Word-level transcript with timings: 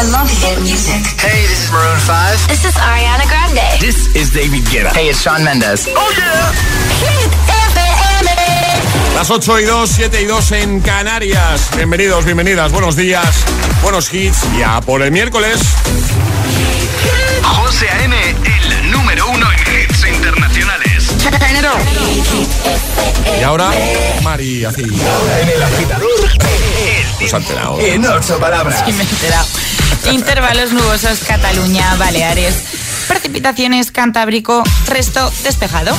I 0.00 0.02
love 0.04 0.30
hit 0.30 0.56
music. 0.62 1.04
Hey, 1.20 1.44
this 1.44 1.66
is 1.66 1.70
Maroon 1.72 1.98
5. 2.00 2.48
This 2.48 2.64
is 2.64 2.72
Ariana 2.72 3.28
Grande. 3.28 3.60
This 3.84 4.08
is 4.16 4.32
David 4.32 4.64
Guetta. 4.72 4.96
Hey, 4.96 5.10
it's 5.10 5.20
Sean 5.20 5.44
Mendes. 5.44 5.86
Oh 5.92 6.10
yeah. 6.16 6.56
Hit 7.04 7.28
FM. 7.68 9.14
Las 9.14 9.30
8 9.30 9.60
y 9.60 9.64
2, 9.64 9.90
7 9.90 10.22
y 10.22 10.24
2 10.24 10.52
en 10.52 10.80
Canarias. 10.80 11.68
Bienvenidos, 11.76 12.24
bienvenidas, 12.24 12.72
buenos 12.72 12.96
días, 12.96 13.44
buenos 13.82 14.10
hits. 14.14 14.38
Ya 14.58 14.80
por 14.80 15.02
el 15.02 15.12
miércoles. 15.12 15.60
José 17.42 17.90
A.M., 17.90 18.16
el 18.46 18.90
número 18.90 19.28
uno 19.28 19.46
en 19.52 19.82
hits 19.82 20.06
internacionales. 20.06 21.12
Y 23.38 23.42
ahora, 23.42 23.70
Mari, 24.22 24.64
así. 24.64 24.80
En 24.82 25.48
el 25.48 25.62
agitador, 25.62 26.08
ha 27.32 27.36
enterado. 27.36 27.78
en 27.80 28.06
ocho 28.06 28.38
palabras. 28.38 28.82
Sí, 28.86 28.92
me 28.92 29.02
he 29.02 29.06
enterado. 29.06 29.69
Intervalos 30.12 30.72
nubosos, 30.72 31.20
Cataluña, 31.26 31.94
Baleares. 31.96 32.54
Precipitaciones, 33.08 33.90
Cantábrico, 33.90 34.62
resto 34.86 35.30
despejado. 35.42 35.94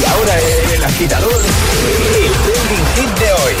Y 0.00 0.04
ahora 0.04 0.34
el 0.74 0.84
agitador, 0.84 1.32
el 1.32 3.02
hit 3.02 3.18
de 3.18 3.32
hoy. 3.32 3.54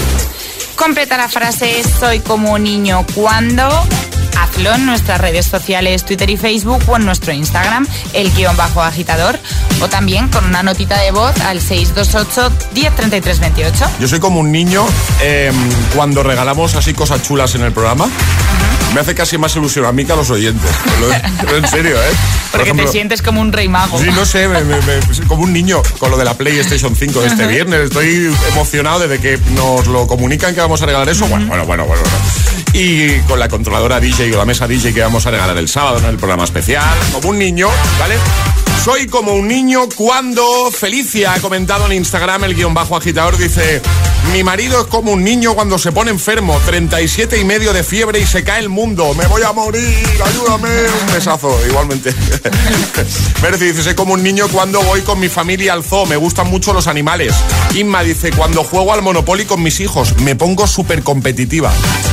Completa 0.76 1.16
la 1.16 1.28
frase 1.28 1.82
Soy 1.98 2.20
como 2.20 2.52
un 2.52 2.64
niño 2.64 3.06
cuando. 3.14 3.68
Hazlo 4.36 4.74
en 4.74 4.84
nuestras 4.84 5.20
redes 5.20 5.46
sociales, 5.46 6.04
Twitter 6.04 6.28
y 6.28 6.36
Facebook 6.36 6.82
o 6.88 6.96
en 6.96 7.06
nuestro 7.06 7.32
Instagram, 7.32 7.86
el 8.12 8.32
guion 8.34 8.56
bajo 8.56 8.82
agitador. 8.82 9.38
O 9.80 9.88
también 9.88 10.28
con 10.28 10.44
una 10.44 10.62
notita 10.62 11.00
de 11.00 11.12
voz 11.12 11.40
al 11.40 11.60
628 11.60 12.50
103328. 12.74 13.90
Yo 14.00 14.08
soy 14.08 14.18
como 14.18 14.40
un 14.40 14.50
niño 14.50 14.84
eh, 15.22 15.52
cuando 15.94 16.22
regalamos 16.22 16.74
así 16.74 16.92
cosas 16.94 17.22
chulas 17.22 17.54
en 17.54 17.62
el 17.62 17.72
programa. 17.72 18.08
Me 18.94 19.00
hace 19.00 19.14
casi 19.14 19.36
más 19.38 19.54
ilusión 19.56 19.84
a 19.86 19.92
mí 19.92 20.04
que 20.04 20.12
a 20.12 20.16
los 20.16 20.30
oyentes. 20.30 20.70
Lo- 21.00 21.56
en 21.56 21.68
serio, 21.68 21.96
¿eh? 21.96 22.06
Por 22.10 22.50
Porque 22.52 22.62
ejemplo, 22.70 22.86
te 22.86 22.92
sientes 22.92 23.22
como 23.22 23.40
un 23.40 23.52
rey 23.52 23.68
mago. 23.68 23.98
Sí, 23.98 24.06
no 24.14 24.24
sé, 24.24 24.46
me- 24.48 24.62
me- 24.62 24.76
me- 24.80 25.26
como 25.28 25.42
un 25.42 25.52
niño 25.52 25.82
con 25.98 26.10
lo 26.10 26.16
de 26.16 26.24
la 26.24 26.34
PlayStation 26.34 26.94
5 26.94 27.20
de 27.20 27.26
este 27.26 27.46
viernes. 27.46 27.80
Estoy 27.80 28.32
emocionado 28.52 29.00
desde 29.00 29.20
que 29.20 29.38
nos 29.54 29.86
lo 29.88 30.06
comunican 30.06 30.54
que 30.54 30.60
vamos 30.60 30.80
a 30.82 30.86
regalar 30.86 31.08
eso. 31.08 31.26
Bueno, 31.26 31.46
bueno, 31.48 31.66
bueno, 31.66 31.84
bueno. 31.86 32.02
bueno. 32.02 32.24
Y 32.72 33.18
con 33.28 33.38
la 33.40 33.48
controladora 33.48 33.98
DJ 34.00 34.32
o 34.34 34.38
la 34.38 34.44
mesa 34.44 34.66
DJ 34.68 34.94
que 34.94 35.00
vamos 35.00 35.26
a 35.26 35.30
regalar 35.30 35.56
el 35.58 35.68
sábado 35.68 35.98
en 35.98 36.04
el 36.06 36.16
programa 36.16 36.44
especial. 36.44 36.84
Como 37.12 37.30
un 37.30 37.38
niño, 37.38 37.68
¿vale? 37.98 38.16
Soy 38.82 39.06
como 39.06 39.34
un 39.34 39.48
niño 39.48 39.88
cuando 39.94 40.70
Felicia 40.70 41.32
ha 41.32 41.40
comentado 41.40 41.86
en 41.86 41.92
Instagram 41.92 42.44
el 42.44 42.54
guion 42.54 42.74
bajo 42.74 42.96
agitador 42.96 43.36
dice 43.38 43.80
mi 44.32 44.42
marido 44.42 44.80
es 44.80 44.86
como 44.86 45.12
un 45.12 45.22
niño 45.22 45.54
cuando 45.54 45.78
se 45.78 45.92
pone 45.92 46.10
enfermo 46.10 46.58
37 46.66 47.38
y 47.38 47.44
medio 47.44 47.72
de 47.72 47.84
fiebre 47.84 48.18
y 48.20 48.26
se 48.26 48.42
cae 48.42 48.60
el 48.60 48.68
mundo. 48.70 49.12
Me 49.14 49.26
voy 49.26 49.42
a 49.42 49.52
morir 49.52 50.06
ayúdame 50.24 50.68
un 50.68 51.12
besazo 51.14 51.56
igualmente. 51.66 52.12
Mercy 53.42 53.66
dice 53.66 53.82
soy 53.82 53.94
como 53.94 54.14
un 54.14 54.22
niño 54.22 54.48
cuando 54.48 54.82
voy 54.82 55.00
con 55.02 55.20
mi 55.20 55.28
familia 55.28 55.72
al 55.74 55.84
zoo 55.84 56.06
me 56.06 56.16
gustan 56.16 56.48
mucho 56.48 56.72
los 56.72 56.86
animales 56.86 57.34
Inma 57.74 58.02
dice 58.02 58.30
cuando 58.32 58.64
juego 58.64 58.92
al 58.92 59.02
Monopoly 59.02 59.44
con 59.44 59.62
mis 59.62 59.80
hijos 59.80 60.16
me 60.18 60.34
pongo 60.34 60.66
súper 60.66 61.02
competitiva 61.02 61.70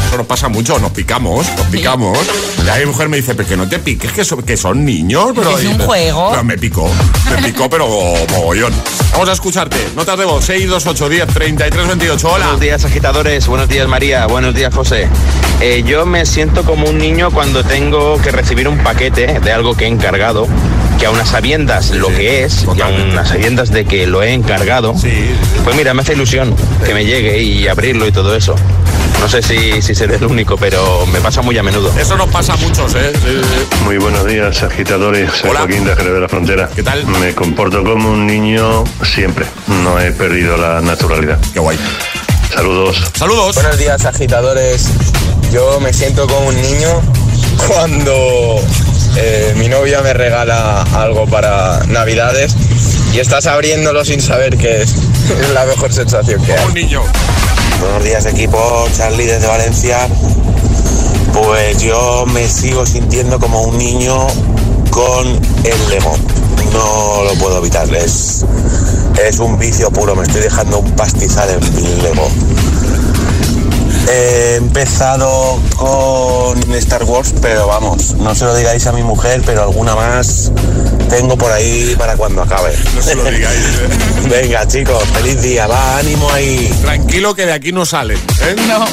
eso 0.07 0.17
nos 0.17 0.27
pasa 0.27 0.49
mucho 0.49 0.77
nos 0.79 0.91
picamos 0.91 1.47
nos 1.57 1.67
picamos. 1.67 2.17
Y 2.65 2.69
ahí 2.69 2.81
mi 2.81 2.91
mujer 2.91 3.09
me 3.09 3.17
dice 3.17 3.33
pero 3.35 3.47
que 3.47 3.57
no 3.57 3.67
te 3.69 3.79
piques 3.79 4.11
que 4.11 4.23
son, 4.25 4.43
que 4.43 4.57
son 4.57 4.83
niños 4.85 5.31
pero 5.35 5.57
Es 5.57 5.65
un 5.65 5.79
juego. 5.79 6.29
pero 6.31 6.43
me 6.51 6.57
picó, 6.57 6.91
me 7.29 7.41
picó, 7.41 7.69
pero 7.69 7.87
mogollón. 7.87 8.73
Vamos 9.13 9.29
a 9.29 9.31
escucharte. 9.31 9.77
Notas 9.95 10.19
de 10.19 10.25
voz 10.25 10.43
628 10.43 11.07
10 11.07 11.27
33 11.27 11.87
28. 11.87 12.27
Hola. 12.27 12.37
Buenos 12.43 12.59
días 12.59 12.83
agitadores, 12.83 13.47
buenos 13.47 13.69
días 13.69 13.87
María, 13.87 14.27
buenos 14.27 14.53
días 14.53 14.75
José. 14.75 15.07
Eh, 15.61 15.81
yo 15.85 16.05
me 16.05 16.25
siento 16.25 16.65
como 16.65 16.89
un 16.89 16.97
niño 16.97 17.31
cuando 17.31 17.63
tengo 17.63 18.21
que 18.21 18.31
recibir 18.31 18.67
un 18.67 18.79
paquete 18.79 19.39
de 19.39 19.51
algo 19.53 19.77
que 19.77 19.85
he 19.85 19.87
encargado, 19.87 20.45
que 21.01 21.07
a 21.07 21.09
unas 21.09 21.29
sabiendas 21.29 21.89
lo 21.89 22.09
que 22.09 22.43
es, 22.43 22.63
y 22.77 22.79
a 22.79 22.87
unas 22.87 23.29
sabiendas 23.29 23.71
de 23.71 23.85
que 23.85 24.05
lo 24.05 24.21
he 24.21 24.33
encargado, 24.33 24.93
pues 24.93 25.75
mira, 25.75 25.95
me 25.95 26.03
hace 26.03 26.13
ilusión 26.13 26.55
que 26.85 26.93
me 26.93 27.03
llegue 27.03 27.41
y 27.41 27.67
abrirlo 27.67 28.07
y 28.07 28.11
todo 28.11 28.35
eso. 28.35 28.53
No 29.19 29.27
sé 29.27 29.41
si, 29.41 29.81
si 29.81 29.95
seré 29.95 30.17
el 30.17 30.25
único, 30.25 30.57
pero 30.57 31.07
me 31.07 31.19
pasa 31.19 31.41
muy 31.41 31.57
a 31.57 31.63
menudo. 31.63 31.91
Eso 31.97 32.15
nos 32.15 32.29
pasa 32.29 32.53
a 32.53 32.57
muchos, 32.57 32.93
¿eh? 32.93 33.13
Sí, 33.15 33.19
sí, 33.19 33.41
sí. 33.41 33.83
Muy 33.83 33.97
buenos 33.97 34.27
días, 34.27 34.61
agitadores. 34.61 35.31
Soy 35.31 35.49
Hola. 35.49 35.61
Joaquín 35.61 35.85
de 35.85 35.95
Jerez 35.95 36.13
de 36.13 36.19
la 36.19 36.29
Frontera. 36.29 36.69
¿Qué 36.75 36.83
tal? 36.83 37.03
Me 37.07 37.33
comporto 37.33 37.83
como 37.83 38.11
un 38.11 38.27
niño 38.27 38.83
siempre. 39.03 39.47
No 39.83 39.99
he 39.99 40.11
perdido 40.11 40.55
la 40.55 40.81
naturalidad. 40.81 41.39
Qué 41.51 41.59
guay. 41.59 41.79
Saludos. 42.53 43.01
Saludos. 43.15 43.55
Buenos 43.55 43.79
días 43.79 44.05
agitadores. 44.05 44.89
Yo 45.51 45.79
me 45.79 45.93
siento 45.93 46.27
como 46.27 46.49
un 46.49 46.61
niño 46.61 47.01
cuando 47.67 48.61
eh, 49.17 49.53
mi 49.57 49.67
novia 49.67 50.01
me 50.01 50.13
regala 50.13 50.83
algo 50.93 51.25
para 51.27 51.79
navidades 51.87 52.55
y 53.13 53.19
estás 53.19 53.45
abriéndolo 53.45 54.05
sin 54.05 54.21
saber 54.21 54.57
qué 54.57 54.81
es. 54.81 54.95
Es 55.31 55.49
la 55.51 55.65
mejor 55.65 55.93
sensación 55.93 56.43
que 56.43 56.53
hay. 56.53 56.65
un 56.65 56.73
niño. 56.73 57.01
Buenos 57.79 58.03
días 58.03 58.25
equipo, 58.25 58.87
Charlie 58.95 59.25
desde 59.25 59.47
Valencia. 59.47 60.07
Pues 61.33 61.81
yo 61.81 62.25
me 62.27 62.47
sigo 62.47 62.85
sintiendo 62.85 63.39
como 63.39 63.61
un 63.61 63.77
niño 63.77 64.27
con 64.89 65.27
el 65.27 65.89
Lego. 65.89 66.15
No 66.73 67.23
lo 67.23 67.33
puedo 67.35 67.59
evitar, 67.59 67.93
es, 67.95 68.45
es 69.25 69.39
un 69.39 69.57
vicio 69.57 69.89
puro, 69.91 70.15
me 70.15 70.23
estoy 70.23 70.41
dejando 70.41 70.79
un 70.79 70.91
pastizal 70.91 71.49
en 71.49 72.03
Lego. 72.03 72.29
He 74.07 74.55
empezado 74.55 75.59
con 75.75 76.73
Star 76.73 77.03
Wars, 77.03 77.33
pero 77.41 77.67
vamos, 77.67 78.13
no 78.15 78.33
se 78.35 78.45
lo 78.45 78.55
digáis 78.55 78.85
a 78.87 78.91
mi 78.91 79.03
mujer, 79.03 79.41
pero 79.45 79.63
alguna 79.63 79.95
más 79.95 80.51
tengo 81.09 81.37
por 81.37 81.51
ahí 81.51 81.95
para 81.97 82.15
cuando 82.15 82.41
acabe. 82.41 82.73
No 82.95 83.01
se 83.01 83.15
lo 83.15 83.23
digáis. 83.25 83.59
¿eh? 83.59 83.89
Venga 84.29 84.67
chicos, 84.67 85.03
feliz 85.13 85.41
día, 85.41 85.67
va, 85.67 85.97
ánimo 85.97 86.29
ahí. 86.31 86.73
Tranquilo 86.81 87.35
que 87.35 87.45
de 87.45 87.53
aquí 87.53 87.71
no 87.71 87.85
sale. 87.85 88.15
¿eh? 88.15 88.55
No. 88.67 88.85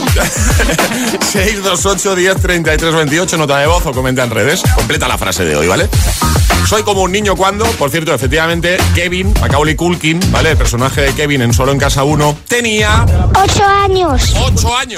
628 1.33 2.17
10 2.17 2.37
33 2.41 2.95
28. 2.95 3.37
Nota 3.39 3.59
de 3.59 3.67
voz 3.67 3.87
o 3.87 3.93
comenta 3.93 4.25
en 4.25 4.31
redes. 4.31 4.63
Completa 4.75 5.09
la 5.09 5.17
frase 5.17 5.45
de 5.45 5.57
hoy, 5.57 5.69
¿vale? 5.69 5.89
Soy 6.67 6.83
como 6.83 7.03
un 7.03 7.13
niño 7.13 7.35
cuando, 7.35 7.65
por 7.65 7.91
cierto, 7.91 8.13
efectivamente, 8.13 8.77
Kevin, 8.95 9.33
Macaulay 9.41 9.75
Culkin, 9.75 10.21
¿vale? 10.31 10.51
El 10.51 10.57
personaje 10.59 11.01
de 11.01 11.15
Kevin 11.15 11.41
en 11.41 11.55
Solo 11.55 11.73
en 11.73 11.79
Casa 11.79 12.05
1, 12.05 12.41
tenía 12.47 13.07
Ocho 13.35 13.65
años. 13.65 14.35
8 14.45 14.77
años. 14.77 14.98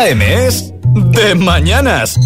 AM 0.00 0.22
es 0.22 0.72
de 0.94 1.34
mañanas. 1.34 2.18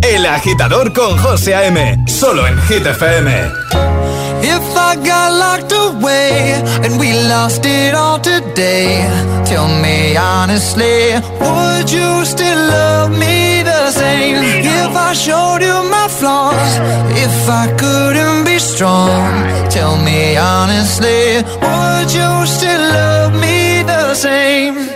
El 0.00 0.24
agitador 0.24 0.92
con 0.92 1.18
José 1.18 1.56
A.M. 1.56 2.04
Solo 2.06 2.46
en 2.46 2.56
Hit 2.68 2.86
FM. 2.86 3.32
If 4.42 4.76
I 4.76 4.94
got 4.94 5.32
locked 5.32 5.72
away 5.72 6.62
and 6.84 7.00
we 7.00 7.12
lost 7.28 7.66
it 7.66 7.94
all 7.96 8.20
today, 8.20 9.08
tell 9.44 9.66
me 9.82 10.16
honestly, 10.16 11.14
would 11.40 11.90
you 11.90 12.24
still 12.24 12.68
love 12.68 13.10
me 13.10 13.64
the 13.64 13.90
same? 13.90 14.36
If 14.62 14.94
I 14.94 15.14
showed 15.14 15.62
you 15.62 15.90
my 15.90 16.06
flaws, 16.06 16.78
if 17.16 17.48
I 17.48 17.66
couldn't 17.76 18.44
be 18.44 18.60
strong, 18.60 19.68
tell 19.68 19.96
me 19.96 20.36
honestly, 20.36 21.42
would 21.60 22.12
you 22.14 22.46
still 22.46 22.80
love 22.92 23.34
me 23.40 23.82
the 23.82 24.14
same? 24.14 24.95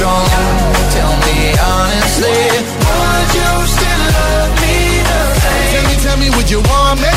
strong, 0.00 0.24
tell 0.96 1.12
me 1.28 1.52
honestly, 1.60 2.40
would 2.88 3.30
you 3.36 3.52
still 3.68 4.02
love 4.16 4.52
me 4.64 4.76
the 5.04 5.20
same? 5.44 5.68
Tell 5.72 5.84
me, 5.88 5.94
tell 6.00 6.16
me, 6.16 6.28
would 6.36 6.48
you 6.48 6.60
want 6.72 6.96
me? 7.04 7.16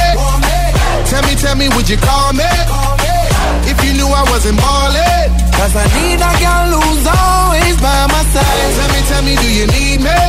Tell 1.08 1.24
me, 1.24 1.34
tell 1.40 1.56
me, 1.56 1.68
would 1.76 1.88
you 1.88 1.96
call 1.96 2.34
me? 2.36 2.52
If 3.72 3.80
you 3.88 3.96
knew 3.96 4.10
I 4.12 4.24
wasn't 4.28 4.60
ballin'. 4.60 5.32
Cause 5.56 5.74
I 5.80 5.86
need 5.96 6.20
a 6.20 6.32
girl 6.44 6.70
who's 6.84 7.08
always 7.08 7.76
by 7.80 8.00
my 8.12 8.24
side. 8.36 8.72
Tell 8.76 8.90
me, 8.92 9.02
tell 9.08 9.24
me, 9.24 9.34
do 9.40 9.48
you 9.48 9.66
need 9.72 10.00
me? 10.04 10.20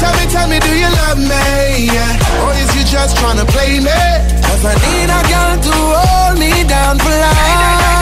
Tell 0.00 0.14
me, 0.16 0.24
tell 0.32 0.48
me, 0.48 0.56
do 0.56 0.72
you 0.72 0.88
love 1.04 1.20
me? 1.20 1.44
Yeah. 1.92 2.48
Or 2.48 2.52
is 2.56 2.70
you 2.76 2.84
just 2.88 3.18
tryna 3.20 3.44
play 3.52 3.76
me? 3.76 4.00
Cause 4.48 4.64
I 4.64 4.72
need 4.88 5.10
a 5.12 5.20
girl 5.28 5.54
to 5.68 5.74
hold 6.00 6.34
me 6.40 6.64
down 6.64 6.96
for 6.96 7.12
life. 7.12 8.01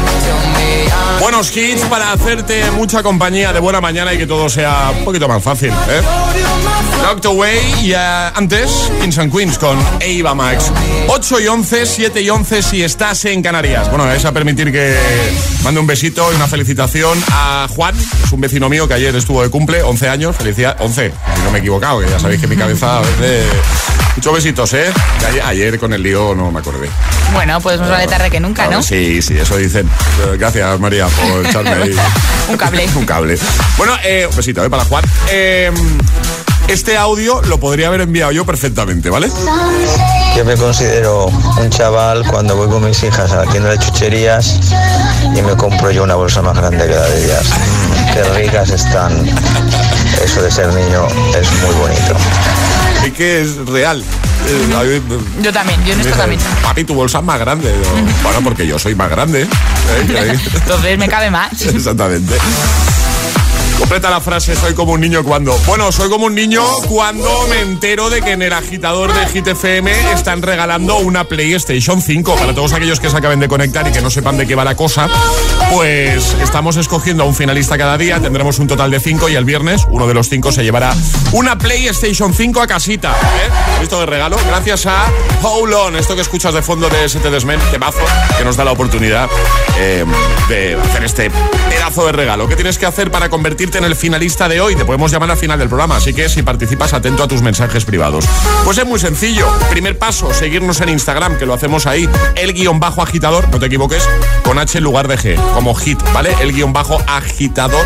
Buenos 1.21 1.55
hits 1.55 1.81
para 1.81 2.13
hacerte 2.13 2.71
mucha 2.71 3.03
compañía 3.03 3.53
de 3.53 3.59
buena 3.59 3.79
mañana 3.79 4.11
y 4.11 4.17
que 4.17 4.25
todo 4.25 4.49
sea 4.49 4.91
un 4.97 5.05
poquito 5.05 5.27
más 5.27 5.43
fácil. 5.43 5.69
¿eh? 5.69 6.01
Locked 7.03 7.27
Away 7.27 7.59
y 7.83 7.91
eh, 7.91 7.95
antes 7.95 8.91
Kings 8.99 9.19
and 9.19 9.31
Queens 9.31 9.59
con 9.59 9.77
Ava 9.77 10.33
Max. 10.33 10.71
8 11.07 11.39
y 11.41 11.47
11, 11.47 11.85
7 11.85 12.21
y 12.23 12.29
11 12.31 12.63
si 12.63 12.81
estás 12.81 13.23
en 13.25 13.43
Canarias. 13.43 13.87
Bueno, 13.91 14.11
es 14.11 14.25
a 14.25 14.31
permitir 14.31 14.71
que 14.71 14.97
mande 15.63 15.79
un 15.79 15.85
besito 15.85 16.33
y 16.33 16.35
una 16.35 16.47
felicitación 16.47 17.23
a 17.31 17.67
Juan, 17.69 17.95
es 17.95 18.31
un 18.31 18.41
vecino 18.41 18.67
mío 18.67 18.87
que 18.87 18.95
ayer 18.95 19.15
estuvo 19.15 19.43
de 19.43 19.49
cumple, 19.49 19.83
11 19.83 20.09
años, 20.09 20.35
felicidad, 20.35 20.75
11, 20.79 21.13
si 21.35 21.41
no 21.43 21.51
me 21.51 21.59
he 21.59 21.61
equivocado, 21.61 21.99
que 21.99 22.09
ya 22.09 22.19
sabéis 22.19 22.41
que 22.41 22.47
mi 22.47 22.55
cabeza 22.55 22.97
a 22.97 23.01
veces... 23.01 23.45
Muchos 24.15 24.33
besitos, 24.33 24.73
¿eh? 24.73 24.91
Ayer, 25.27 25.41
ayer 25.43 25.79
con 25.79 25.93
el 25.93 26.03
lío 26.03 26.35
no 26.35 26.51
me 26.51 26.59
acordé. 26.59 26.89
Bueno, 27.33 27.59
pues 27.61 27.79
más 27.79 27.89
vale 27.89 28.07
tarde 28.07 28.29
que 28.29 28.39
nunca, 28.39 28.67
¿no? 28.67 28.83
Sí, 28.83 29.21
sí, 29.21 29.37
eso 29.37 29.55
dicen. 29.57 29.87
Eh, 29.87 30.37
Gracias, 30.37 30.79
María, 30.79 31.07
por 31.07 31.45
echarme 31.45 31.71
ahí. 31.71 31.95
Un 32.49 32.57
cable. 32.57 32.89
un 32.95 33.05
cable. 33.05 33.37
Bueno, 33.77 33.93
eh, 34.03 34.27
un 34.29 34.35
besito, 34.35 34.63
¿eh? 34.63 34.69
Para 34.69 34.83
Juan. 34.85 35.03
Eh, 35.29 35.71
este 36.67 36.97
audio 36.97 37.41
lo 37.43 37.59
podría 37.59 37.87
haber 37.87 38.01
enviado 38.01 38.31
yo 38.31 38.45
perfectamente, 38.45 39.09
¿vale? 39.09 39.29
Yo 40.37 40.45
me 40.45 40.55
considero 40.55 41.25
un 41.25 41.69
chaval 41.69 42.25
cuando 42.27 42.55
voy 42.55 42.69
con 42.69 42.85
mis 42.85 43.01
hijas 43.03 43.31
a 43.31 43.45
la 43.45 43.51
tienda 43.51 43.69
de 43.71 43.79
chucherías 43.79 44.59
y 45.35 45.41
me 45.41 45.55
compro 45.55 45.91
yo 45.91 46.03
una 46.03 46.15
bolsa 46.15 46.41
más 46.41 46.55
grande 46.55 46.85
que 46.87 46.93
la 46.93 47.01
de 47.09 47.25
ellas. 47.25 47.45
qué 48.13 48.23
ricas 48.35 48.69
están. 48.69 49.11
Eso 50.23 50.41
de 50.41 50.51
ser 50.51 50.67
niño 50.73 51.07
es 51.37 51.51
muy 51.61 51.75
bonito. 51.75 52.15
Que 53.15 53.41
es 53.41 53.57
real. 53.57 54.03
Eh, 54.47 55.01
mí, 55.07 55.43
Yo 55.43 55.53
también, 55.53 55.83
yo 55.85 55.93
en 55.93 56.01
esto 56.01 56.15
también. 56.15 56.41
Papi, 56.63 56.83
tu 56.83 56.93
bolsa 56.93 57.19
es 57.19 57.23
más 57.23 57.39
grande. 57.39 57.71
Yo, 57.71 58.23
Bueno, 58.23 58.41
porque 58.43 58.65
yo 58.65 58.79
soy 58.79 58.95
más 58.95 59.09
grande. 59.09 59.43
¿eh? 59.43 59.47
Entonces 60.53 60.97
me 60.97 61.07
cabe 61.07 61.29
más. 61.29 61.61
Exactamente. 61.61 62.35
Completa 63.81 64.11
la 64.11 64.21
frase, 64.21 64.55
soy 64.55 64.75
como 64.75 64.93
un 64.93 65.01
niño 65.01 65.23
cuando. 65.23 65.57
Bueno, 65.65 65.91
soy 65.91 66.07
como 66.07 66.27
un 66.27 66.35
niño 66.35 66.63
cuando 66.87 67.47
me 67.49 67.61
entero 67.61 68.11
de 68.11 68.21
que 68.21 68.33
en 68.33 68.43
el 68.43 68.53
agitador 68.53 69.11
de 69.11 69.25
Hit 69.25 69.47
están 69.47 70.43
regalando 70.43 70.97
una 70.97 71.23
PlayStation 71.23 71.99
5. 71.99 72.35
Para 72.35 72.53
todos 72.53 72.73
aquellos 72.73 72.99
que 72.99 73.09
se 73.09 73.17
acaben 73.17 73.39
de 73.39 73.47
conectar 73.47 73.85
y 73.87 73.91
que 73.91 73.99
no 73.99 74.11
sepan 74.11 74.37
de 74.37 74.45
qué 74.45 74.53
va 74.53 74.63
la 74.63 74.75
cosa, 74.75 75.09
pues 75.73 76.37
estamos 76.43 76.77
escogiendo 76.77 77.23
a 77.23 77.25
un 77.25 77.33
finalista 77.33 77.75
cada 77.75 77.97
día. 77.97 78.21
Tendremos 78.21 78.59
un 78.59 78.67
total 78.67 78.91
de 78.91 78.99
5 78.99 79.29
y 79.29 79.35
el 79.35 79.45
viernes 79.45 79.87
uno 79.89 80.07
de 80.07 80.13
los 80.13 80.29
5 80.29 80.51
se 80.51 80.63
llevará 80.63 80.93
una 81.31 81.57
PlayStation 81.57 82.35
5 82.35 82.61
a 82.61 82.67
casita. 82.67 83.11
¿eh? 83.11 83.81
Esto 83.81 83.99
de 83.99 84.05
regalo, 84.05 84.37
gracias 84.47 84.85
a 84.85 85.05
Hold 85.41 85.73
On, 85.73 85.95
esto 85.95 86.15
que 86.15 86.21
escuchas 86.21 86.53
de 86.53 86.61
fondo 86.61 86.87
de 86.87 87.05
ST 87.05 87.29
Desmen, 87.31 87.59
temazo, 87.71 88.05
que 88.37 88.45
nos 88.45 88.55
da 88.55 88.63
la 88.63 88.73
oportunidad 88.73 89.27
eh, 89.79 90.05
de 90.49 90.75
hacer 90.75 91.03
este 91.03 91.31
pedazo 91.67 92.05
de 92.05 92.11
regalo. 92.11 92.47
¿Qué 92.47 92.55
tienes 92.55 92.77
que 92.77 92.85
hacer 92.85 93.09
para 93.09 93.29
convertirte 93.29 93.70
en 93.77 93.85
el 93.85 93.95
finalista 93.95 94.47
de 94.47 94.61
hoy? 94.61 94.75
Te 94.75 94.85
podemos 94.85 95.11
llamar 95.11 95.31
al 95.31 95.37
final 95.37 95.59
del 95.59 95.67
programa, 95.67 95.97
así 95.97 96.13
que 96.13 96.29
si 96.29 96.43
participas, 96.43 96.93
atento 96.93 97.23
a 97.23 97.27
tus 97.27 97.41
mensajes 97.41 97.85
privados. 97.85 98.25
Pues 98.63 98.77
es 98.77 98.85
muy 98.85 98.99
sencillo. 98.99 99.47
Primer 99.69 99.97
paso, 99.97 100.33
seguirnos 100.33 100.81
en 100.81 100.89
Instagram, 100.89 101.37
que 101.37 101.45
lo 101.45 101.53
hacemos 101.53 101.85
ahí, 101.85 102.09
el 102.35 102.53
guion 102.53 102.79
bajo 102.79 103.01
agitador, 103.01 103.49
no 103.49 103.59
te 103.59 103.67
equivoques, 103.67 104.07
con 104.43 104.59
H 104.59 104.77
en 104.77 104.83
lugar 104.83 105.07
de 105.07 105.17
G, 105.17 105.53
como 105.53 105.75
hit, 105.75 106.01
¿vale? 106.13 106.35
El 106.41 106.53
guion 106.53 106.73
bajo 106.73 107.01
agitador. 107.07 107.85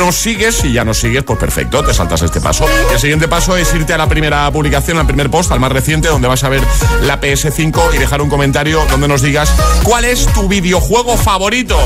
Nos 0.00 0.16
sigues 0.16 0.64
y 0.64 0.72
ya 0.72 0.82
nos 0.82 0.98
sigues, 0.98 1.22
pues 1.24 1.38
perfecto, 1.38 1.84
te 1.84 1.92
saltas 1.92 2.22
este 2.22 2.40
paso. 2.40 2.64
Y 2.88 2.94
el 2.94 2.98
siguiente 2.98 3.28
paso 3.28 3.54
es 3.58 3.72
irte 3.74 3.92
a 3.92 3.98
la 3.98 4.08
primera 4.08 4.50
publicación, 4.50 4.96
al 4.96 5.06
primer 5.06 5.30
post, 5.30 5.52
al 5.52 5.60
más 5.60 5.70
reciente, 5.70 6.08
donde 6.08 6.26
vas 6.26 6.42
a 6.42 6.48
ver 6.48 6.62
la 7.02 7.20
PS5 7.20 7.94
y 7.94 7.98
dejar 7.98 8.22
un 8.22 8.30
comentario 8.30 8.82
donde 8.90 9.06
nos 9.08 9.20
digas 9.20 9.52
cuál 9.82 10.06
es 10.06 10.24
tu 10.32 10.48
videojuego 10.48 11.18
favorito. 11.18 11.78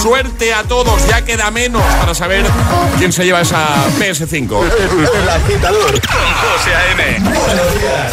Suerte 0.00 0.54
a 0.54 0.62
todos, 0.62 1.06
ya 1.06 1.22
queda 1.22 1.50
menos 1.50 1.82
para 2.00 2.14
saber 2.14 2.46
quién 2.98 3.12
se 3.12 3.24
lleva 3.24 3.42
esa 3.42 3.68
PS5. 4.00 4.64
El 5.14 5.28
agitador 5.28 5.90
con 5.90 6.32
José 6.40 6.74
A.M. 6.74 7.18
Buenos 7.20 7.74
días. 7.78 8.12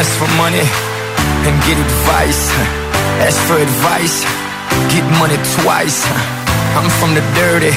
Ask 0.00 0.10
for 0.18 0.28
money 0.38 0.62
and 1.46 1.62
get 1.64 1.76
advice. 1.76 2.50
Ask 3.20 3.36
for 3.46 3.58
advice, 3.58 4.24
get 4.88 5.04
money 5.18 5.36
twice. 5.60 6.06
I'm 6.74 6.88
from 6.88 7.14
the 7.14 7.20
dirty, 7.34 7.76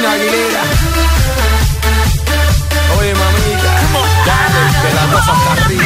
Christina 0.00 0.12
Aguilera. 0.12 0.62
Oye, 2.98 3.14
mamita, 3.14 3.72
dale 4.24 4.62
de 4.82 4.94
las 4.94 5.10
dos 5.10 5.28
hasta 5.28 5.52
arriba. 5.52 5.84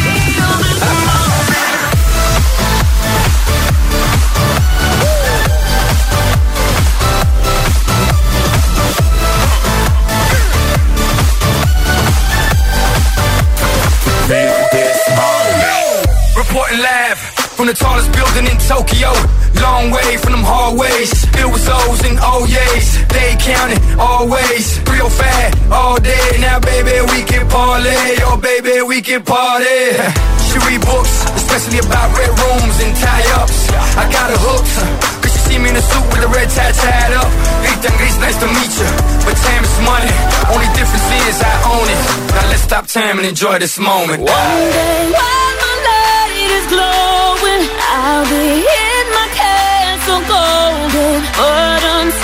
Reporting 16.36 16.78
live 16.78 17.33
from 17.54 17.66
the 17.66 17.74
tallest 17.74 18.10
building 18.12 18.46
in 18.50 18.58
Tokyo. 18.66 19.14
Long 19.62 19.90
way 19.90 20.18
from 20.18 20.32
them 20.34 20.42
hallways. 20.42 21.10
Filled 21.34 21.52
with 21.54 21.66
O's 21.70 22.02
and 22.02 22.18
oh 22.20 22.42
O's. 22.42 22.88
They 23.14 23.38
counting 23.38 23.80
always. 23.98 24.78
Real 24.90 25.08
fat 25.08 25.54
all 25.70 25.96
day. 26.02 26.28
Now, 26.42 26.58
baby, 26.58 26.98
we 27.14 27.22
can 27.22 27.46
parlay. 27.48 28.18
Oh, 28.26 28.36
baby, 28.36 28.82
we 28.82 29.00
can 29.00 29.22
party. 29.22 29.94
She 30.50 30.58
read 30.66 30.82
books, 30.82 31.14
especially 31.38 31.78
about 31.78 32.10
red 32.18 32.32
rooms 32.34 32.76
and 32.82 32.92
tie 32.98 33.26
ups. 33.38 33.70
I 33.98 34.04
got 34.10 34.34
her 34.34 34.40
hooked. 34.42 34.74
Cause 35.22 35.32
she 35.32 35.54
see 35.54 35.58
me 35.62 35.70
in 35.70 35.76
a 35.78 35.82
suit 35.82 36.06
with 36.10 36.26
a 36.26 36.30
red 36.34 36.50
tie 36.50 36.74
tied 36.74 37.14
up. 37.14 37.30
Rita 37.62 37.90
Grease, 37.98 38.18
nice 38.18 38.38
to 38.42 38.48
meet 38.50 38.72
you. 38.82 38.90
But 39.22 39.38
time 39.38 39.62
is 39.62 39.76
money. 39.86 40.10
Only 40.50 40.68
difference 40.74 41.06
is 41.30 41.38
I 41.38 41.54
own 41.70 41.86
it. 41.86 42.00
Now 42.34 42.44
let's 42.50 42.62
stop 42.66 42.86
time 42.90 43.18
and 43.22 43.26
enjoy 43.26 43.58
this 43.62 43.78
moment. 43.78 44.26
One 44.26 44.58
day 44.74 45.06
while 45.14 45.54
my 45.62 45.74
light 45.86 46.50
is 46.58 46.66
glowing, 46.70 47.13
I'll 48.06 48.28
be 48.28 48.60
in 48.60 49.06
my 49.16 49.28
castle 49.32 50.20
golden. 50.28 51.22
But 51.40 51.82
until 51.96 52.23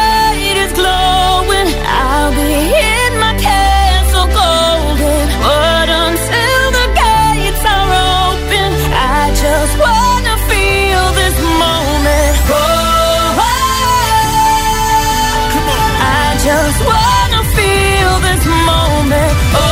just 16.51 16.79
wanna 16.85 17.41
feel 17.57 18.13
this 18.27 18.43
moment. 18.71 19.33
Oh, 19.55 19.69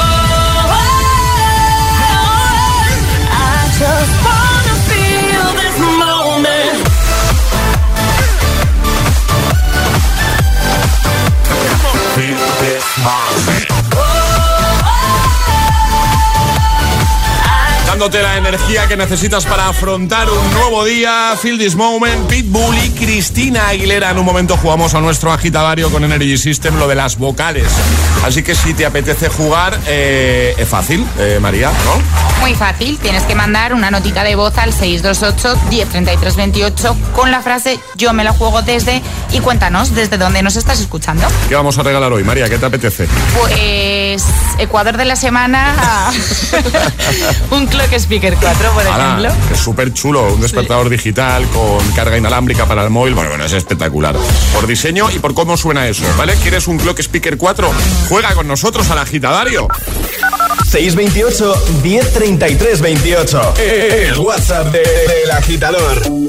oh, 0.76 0.88
oh, 2.08 2.24
I 3.32 3.58
just 3.82 4.14
wanna 4.28 4.76
feel 4.90 5.48
this 5.62 5.78
moment. 6.04 6.78
Feel 12.16 12.48
this 12.64 12.88
moment. 13.08 13.29
dándote 18.00 18.24
la 18.24 18.38
energía 18.38 18.88
que 18.88 18.96
necesitas 18.96 19.46
para 19.46 19.68
afrontar 19.68 20.30
un 20.30 20.54
nuevo 20.54 20.86
día. 20.86 21.36
Feel 21.42 21.58
this 21.58 21.76
moment, 21.76 22.30
Pitbull 22.30 22.78
y 22.78 22.92
Cristina 22.92 23.68
Aguilera. 23.68 24.12
En 24.12 24.20
un 24.20 24.24
momento 24.24 24.56
jugamos 24.56 24.94
a 24.94 25.02
nuestro 25.02 25.34
agitadario 25.34 25.92
con 25.92 26.06
Energy 26.06 26.38
System, 26.38 26.78
lo 26.78 26.88
de 26.88 26.96
las 26.96 27.18
vocales. 27.18 27.68
Así 28.24 28.42
que 28.42 28.56
si 28.56 28.74
te 28.74 28.86
apetece 28.86 29.28
jugar, 29.28 29.78
eh, 29.86 30.56
es 30.58 30.70
fácil, 30.70 31.06
eh, 31.18 31.40
María, 31.42 31.74
¿no? 31.84 32.30
Muy 32.40 32.56
fácil, 32.56 32.98
tienes 33.00 33.24
que 33.24 33.36
mandar 33.36 33.74
una 33.74 33.92
notita 33.92 34.24
de 34.24 34.36
voz 34.36 34.58
al 34.58 34.72
628-103328 34.72 36.96
con 37.14 37.32
la 37.32 37.42
frase 37.42 37.82
Yo 37.96 38.14
me 38.14 38.24
la 38.24 38.32
juego 38.32 38.62
desde 38.62 39.02
y 39.32 39.40
cuéntanos 39.40 39.94
desde 39.94 40.18
dónde 40.18 40.42
nos 40.42 40.56
estás 40.56 40.80
escuchando. 40.80 41.28
¿Qué 41.48 41.56
vamos 41.56 41.78
a 41.78 41.84
regalar 41.84 42.12
hoy, 42.12 42.24
María? 42.24 42.50
¿Qué 42.50 42.58
te 42.58 42.66
apetece? 42.66 43.08
Pues 43.38 44.24
Ecuador 44.58 44.98
de 44.98 45.06
la 45.06 45.16
semana, 45.16 46.12
un 47.52 47.68
clock 47.68 47.94
speaker 47.94 48.36
4, 48.40 48.72
por 48.72 48.86
ejemplo. 48.86 49.30
Es 49.54 49.60
súper 49.60 49.94
chulo, 49.94 50.34
un 50.34 50.42
despertador 50.42 50.90
digital 50.90 51.46
con 51.54 51.86
carga 51.92 52.18
inalámbrica 52.18 52.66
para 52.66 52.84
el 52.84 52.90
móvil. 52.90 53.14
Bueno, 53.14 53.30
bueno, 53.30 53.46
es 53.46 53.54
espectacular. 53.54 54.16
Por 54.54 54.68
diseño 54.68 55.10
y 55.12 55.20
por 55.20 55.34
cómo 55.34 55.58
suena 55.58 55.88
eso, 55.88 56.04
¿vale? 56.18 56.34
¿Quieres 56.36 56.68
un 56.68 56.78
clock 56.78 57.00
speaker 57.00 57.38
4? 57.38 57.72
Juega 58.10 58.34
con 58.34 58.48
nosotros 58.48 58.90
al 58.90 59.00
agitadario. 59.00 59.68
628 60.70 61.82
1033 61.84 62.82
28. 62.82 63.54
El 63.58 64.18
WhatsApp 64.20 64.66
del 64.66 64.84
de, 64.84 65.26
de 65.26 65.32
agitador. 65.32 66.29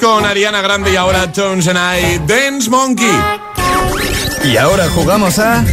Con 0.00 0.26
Ariana 0.26 0.60
Grande 0.60 0.92
y 0.92 0.96
ahora 0.96 1.30
Tones 1.30 1.68
and 1.68 1.78
I 1.78 2.18
Dance 2.26 2.68
Monkey. 2.68 3.06
Y 4.42 4.56
ahora 4.56 4.88
jugamos 4.90 5.38
a 5.38 5.64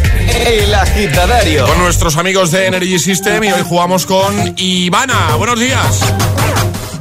El 0.45 0.71
Agitadario. 0.75 1.65
Con 1.65 1.80
nuestros 1.80 2.15
amigos 2.15 2.52
de 2.52 2.67
Energy 2.67 2.99
System 2.99 3.43
y 3.45 3.52
hoy 3.52 3.63
jugamos 3.67 4.06
con 4.06 4.54
Ivana. 4.58 5.34
Buenos 5.38 5.60
días. 5.60 6.02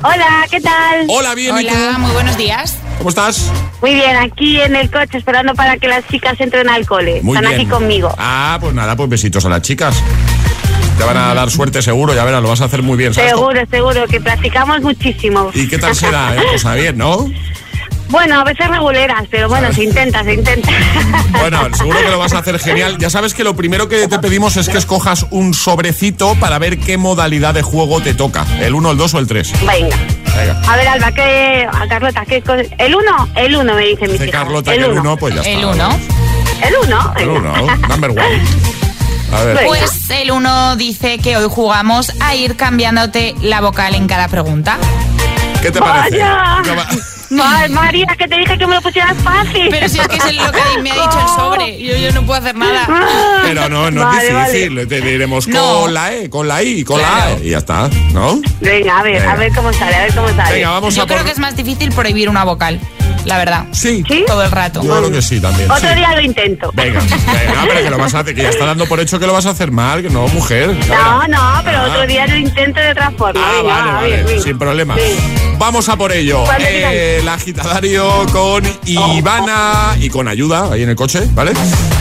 Hola, 0.02 0.46
¿qué 0.50 0.62
tal? 0.62 1.04
Hola, 1.08 1.34
bien. 1.34 1.58
¿y 1.58 1.66
tú? 1.66 1.74
Hola, 1.74 1.98
muy 1.98 2.12
buenos 2.12 2.38
días. 2.38 2.78
¿Cómo 2.96 3.10
estás? 3.10 3.50
Muy 3.82 3.92
bien, 3.94 4.16
aquí 4.16 4.58
en 4.58 4.74
el 4.74 4.90
coche 4.90 5.18
esperando 5.18 5.54
para 5.54 5.76
que 5.76 5.88
las 5.88 6.06
chicas 6.08 6.40
entren 6.40 6.70
al 6.70 6.86
cole. 6.86 7.20
Muy 7.22 7.36
Están 7.36 7.50
bien. 7.50 7.60
aquí 7.60 7.70
conmigo. 7.70 8.14
Ah, 8.16 8.56
pues 8.62 8.72
nada, 8.72 8.96
pues 8.96 9.10
besitos 9.10 9.44
a 9.44 9.50
las 9.50 9.60
chicas. 9.60 10.02
Te 10.98 11.04
van 11.04 11.16
a 11.16 11.32
dar 11.32 11.48
suerte 11.50 11.80
seguro, 11.80 12.12
ya 12.12 12.24
verás, 12.24 12.42
lo 12.42 12.48
vas 12.48 12.60
a 12.60 12.64
hacer 12.64 12.82
muy 12.82 12.96
bien, 12.96 13.14
¿sabes? 13.14 13.30
Seguro, 13.30 13.60
seguro, 13.70 14.06
que 14.08 14.20
practicamos 14.20 14.80
muchísimo. 14.82 15.50
¿Y 15.54 15.68
qué 15.68 15.78
tal 15.78 15.94
será? 15.94 16.34
Eh? 16.34 16.40
Pues 16.50 16.64
a 16.64 16.74
bien, 16.74 16.98
¿no? 16.98 17.30
Bueno, 18.08 18.40
a 18.40 18.44
veces 18.44 18.66
reguleras, 18.68 19.24
pero 19.30 19.48
bueno, 19.48 19.72
se 19.72 19.84
intenta, 19.84 20.24
se 20.24 20.34
intenta. 20.34 20.70
Bueno, 21.38 21.68
seguro 21.76 21.98
que 22.00 22.10
lo 22.10 22.18
vas 22.18 22.32
a 22.32 22.38
hacer 22.38 22.58
genial. 22.58 22.96
Ya 22.98 23.10
sabes 23.10 23.34
que 23.34 23.44
lo 23.44 23.54
primero 23.54 23.88
que 23.88 24.08
te 24.08 24.18
pedimos 24.18 24.56
es 24.56 24.68
que 24.68 24.78
escojas 24.78 25.26
un 25.30 25.54
sobrecito 25.54 26.34
para 26.40 26.58
ver 26.58 26.78
qué 26.78 26.96
modalidad 26.96 27.54
de 27.54 27.62
juego 27.62 28.00
te 28.00 28.14
toca. 28.14 28.44
¿El 28.60 28.74
1, 28.74 28.90
el 28.92 28.96
2 28.96 29.14
o 29.14 29.18
el 29.18 29.26
3? 29.26 29.52
Venga. 29.60 29.96
Venga. 30.36 30.62
A 30.66 30.76
ver, 30.76 30.88
Alba, 30.88 31.12
¿qué, 31.12 31.68
a 31.70 31.86
Carlota, 31.86 32.24
¿qué 32.26 32.42
cosa? 32.42 32.62
¿El 32.78 32.94
uno? 32.94 33.28
El 33.36 33.54
uno, 33.54 33.74
me 33.74 33.84
dice 33.86 34.06
mi 34.06 34.14
Dice 34.14 34.28
hija. 34.28 34.38
Carlota 34.38 34.72
que 34.72 34.78
el 34.78 34.98
1, 34.98 35.16
pues 35.16 35.34
ya 35.34 35.42
está. 35.42 35.52
El 35.52 35.64
1. 35.64 35.98
El 36.66 36.74
uno. 36.86 37.14
El 37.18 37.28
venga. 37.28 37.62
1, 37.62 37.76
number 37.88 38.10
one. 38.10 38.42
A 39.32 39.42
ver. 39.44 39.66
Pues 39.66 40.10
el 40.10 40.30
1 40.30 40.76
dice 40.76 41.18
que 41.18 41.36
hoy 41.36 41.48
jugamos 41.50 42.12
a 42.20 42.34
ir 42.34 42.56
cambiándote 42.56 43.34
la 43.42 43.60
vocal 43.60 43.94
en 43.94 44.06
cada 44.06 44.28
pregunta. 44.28 44.78
¿Qué 45.62 45.70
te 45.70 45.80
parece? 45.80 46.18
Vaya. 46.18 46.58
¿Qué 46.64 46.70
va- 46.74 46.86
Ma- 47.30 47.68
María, 47.68 48.06
que 48.18 48.26
te 48.26 48.36
dije 48.38 48.56
que 48.56 48.66
me 48.66 48.76
lo 48.76 48.80
pusieras 48.80 49.14
fácil. 49.22 49.66
Pero 49.70 49.86
si 49.90 49.98
es 49.98 50.08
que 50.08 50.16
es 50.16 50.24
lo 50.36 50.50
que 50.50 50.80
me 50.82 50.90
ha 50.90 50.94
dicho 50.94 51.20
el 51.20 51.28
sobre, 51.36 51.78
yo, 51.78 51.94
yo 51.98 52.12
no 52.12 52.24
puedo 52.24 52.40
hacer 52.40 52.56
nada. 52.56 52.88
Pero 53.42 53.68
no, 53.68 53.90
no 53.90 54.02
Vale, 54.06 54.28
es 54.28 54.34
vale. 54.34 54.52
difícil. 54.52 54.88
Te 54.88 55.00
diremos 55.02 55.46
No. 55.46 55.80
con 55.82 55.92
la 55.92 56.14
E, 56.14 56.30
con 56.30 56.48
la 56.48 56.62
I, 56.62 56.84
con 56.84 57.02
la. 57.02 57.24
A. 57.24 57.30
Y 57.42 57.50
ya 57.50 57.58
está, 57.58 57.90
¿no? 58.12 58.40
Venga, 58.60 58.98
a 59.00 59.02
ver, 59.02 59.20
Venga. 59.20 59.32
a 59.32 59.36
ver 59.36 59.52
cómo 59.54 59.70
sale, 59.74 59.94
a 59.94 60.02
ver 60.04 60.14
cómo 60.14 60.28
sale. 60.28 60.54
Venga, 60.54 60.70
vamos 60.70 60.94
Yo 60.94 61.02
a 61.02 61.06
creo 61.06 61.18
por... 61.18 61.26
que 61.26 61.32
es 61.32 61.38
más 61.38 61.54
difícil 61.54 61.92
prohibir 61.92 62.30
una 62.30 62.44
vocal, 62.44 62.80
la 63.28 63.38
verdad. 63.38 63.64
Sí, 63.72 64.02
¿Sí? 64.08 64.24
Todo 64.26 64.42
el 64.42 64.50
rato. 64.50 64.82
yo 64.82 64.96
creo 64.98 65.10
que 65.12 65.22
sí 65.22 65.40
también. 65.40 65.70
Otro 65.70 65.88
sí. 65.88 65.94
día 65.94 66.12
lo 66.14 66.20
intento. 66.20 66.70
Venga, 66.74 67.00
venga, 67.00 67.64
pero 67.68 67.82
que 67.84 67.90
lo 67.90 67.98
vas 67.98 68.14
a 68.14 68.20
hacer, 68.20 68.34
que 68.34 68.42
ya 68.42 68.48
está 68.48 68.64
dando 68.66 68.86
por 68.86 68.98
hecho 69.00 69.18
que 69.20 69.26
lo 69.26 69.32
vas 69.32 69.46
a 69.46 69.50
hacer 69.50 69.70
mal, 69.70 70.02
que 70.02 70.10
no, 70.10 70.26
mujer. 70.28 70.74
No, 70.88 71.28
no, 71.28 71.60
pero 71.64 71.78
Ah. 71.78 71.86
otro 71.90 72.06
día 72.06 72.26
lo 72.26 72.36
intento 72.36 72.80
de 72.80 72.90
otra 72.90 73.10
forma. 73.12 73.40
Ah, 73.44 73.52
Venga, 73.62 73.74
vale, 73.74 73.86
va, 73.90 73.94
vale, 73.94 74.14
bien, 74.14 74.26
bien. 74.26 74.42
sin 74.42 74.58
problema. 74.58 74.96
Sí. 74.96 75.16
Vamos 75.58 75.88
a 75.88 75.96
por 75.96 76.10
ello. 76.12 76.44
Eh, 76.60 77.18
el 77.20 77.28
agitadario 77.28 78.26
con 78.32 78.64
Ivana 78.84 79.96
y 80.00 80.08
con 80.08 80.26
ayuda 80.28 80.72
ahí 80.72 80.82
en 80.82 80.88
el 80.90 80.96
coche, 80.96 81.20
¿vale? 81.32 81.52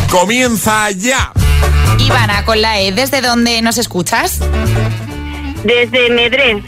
Comienza 0.10 0.90
ya. 0.92 1.32
Ivana, 2.00 2.46
con 2.46 2.62
la 2.62 2.80
E, 2.80 2.92
¿desde 2.92 3.22
dónde 3.22 3.62
nos 3.62 3.78
escuchas? 3.78 4.40
Desde 5.63 6.10
Medrés. 6.12 6.63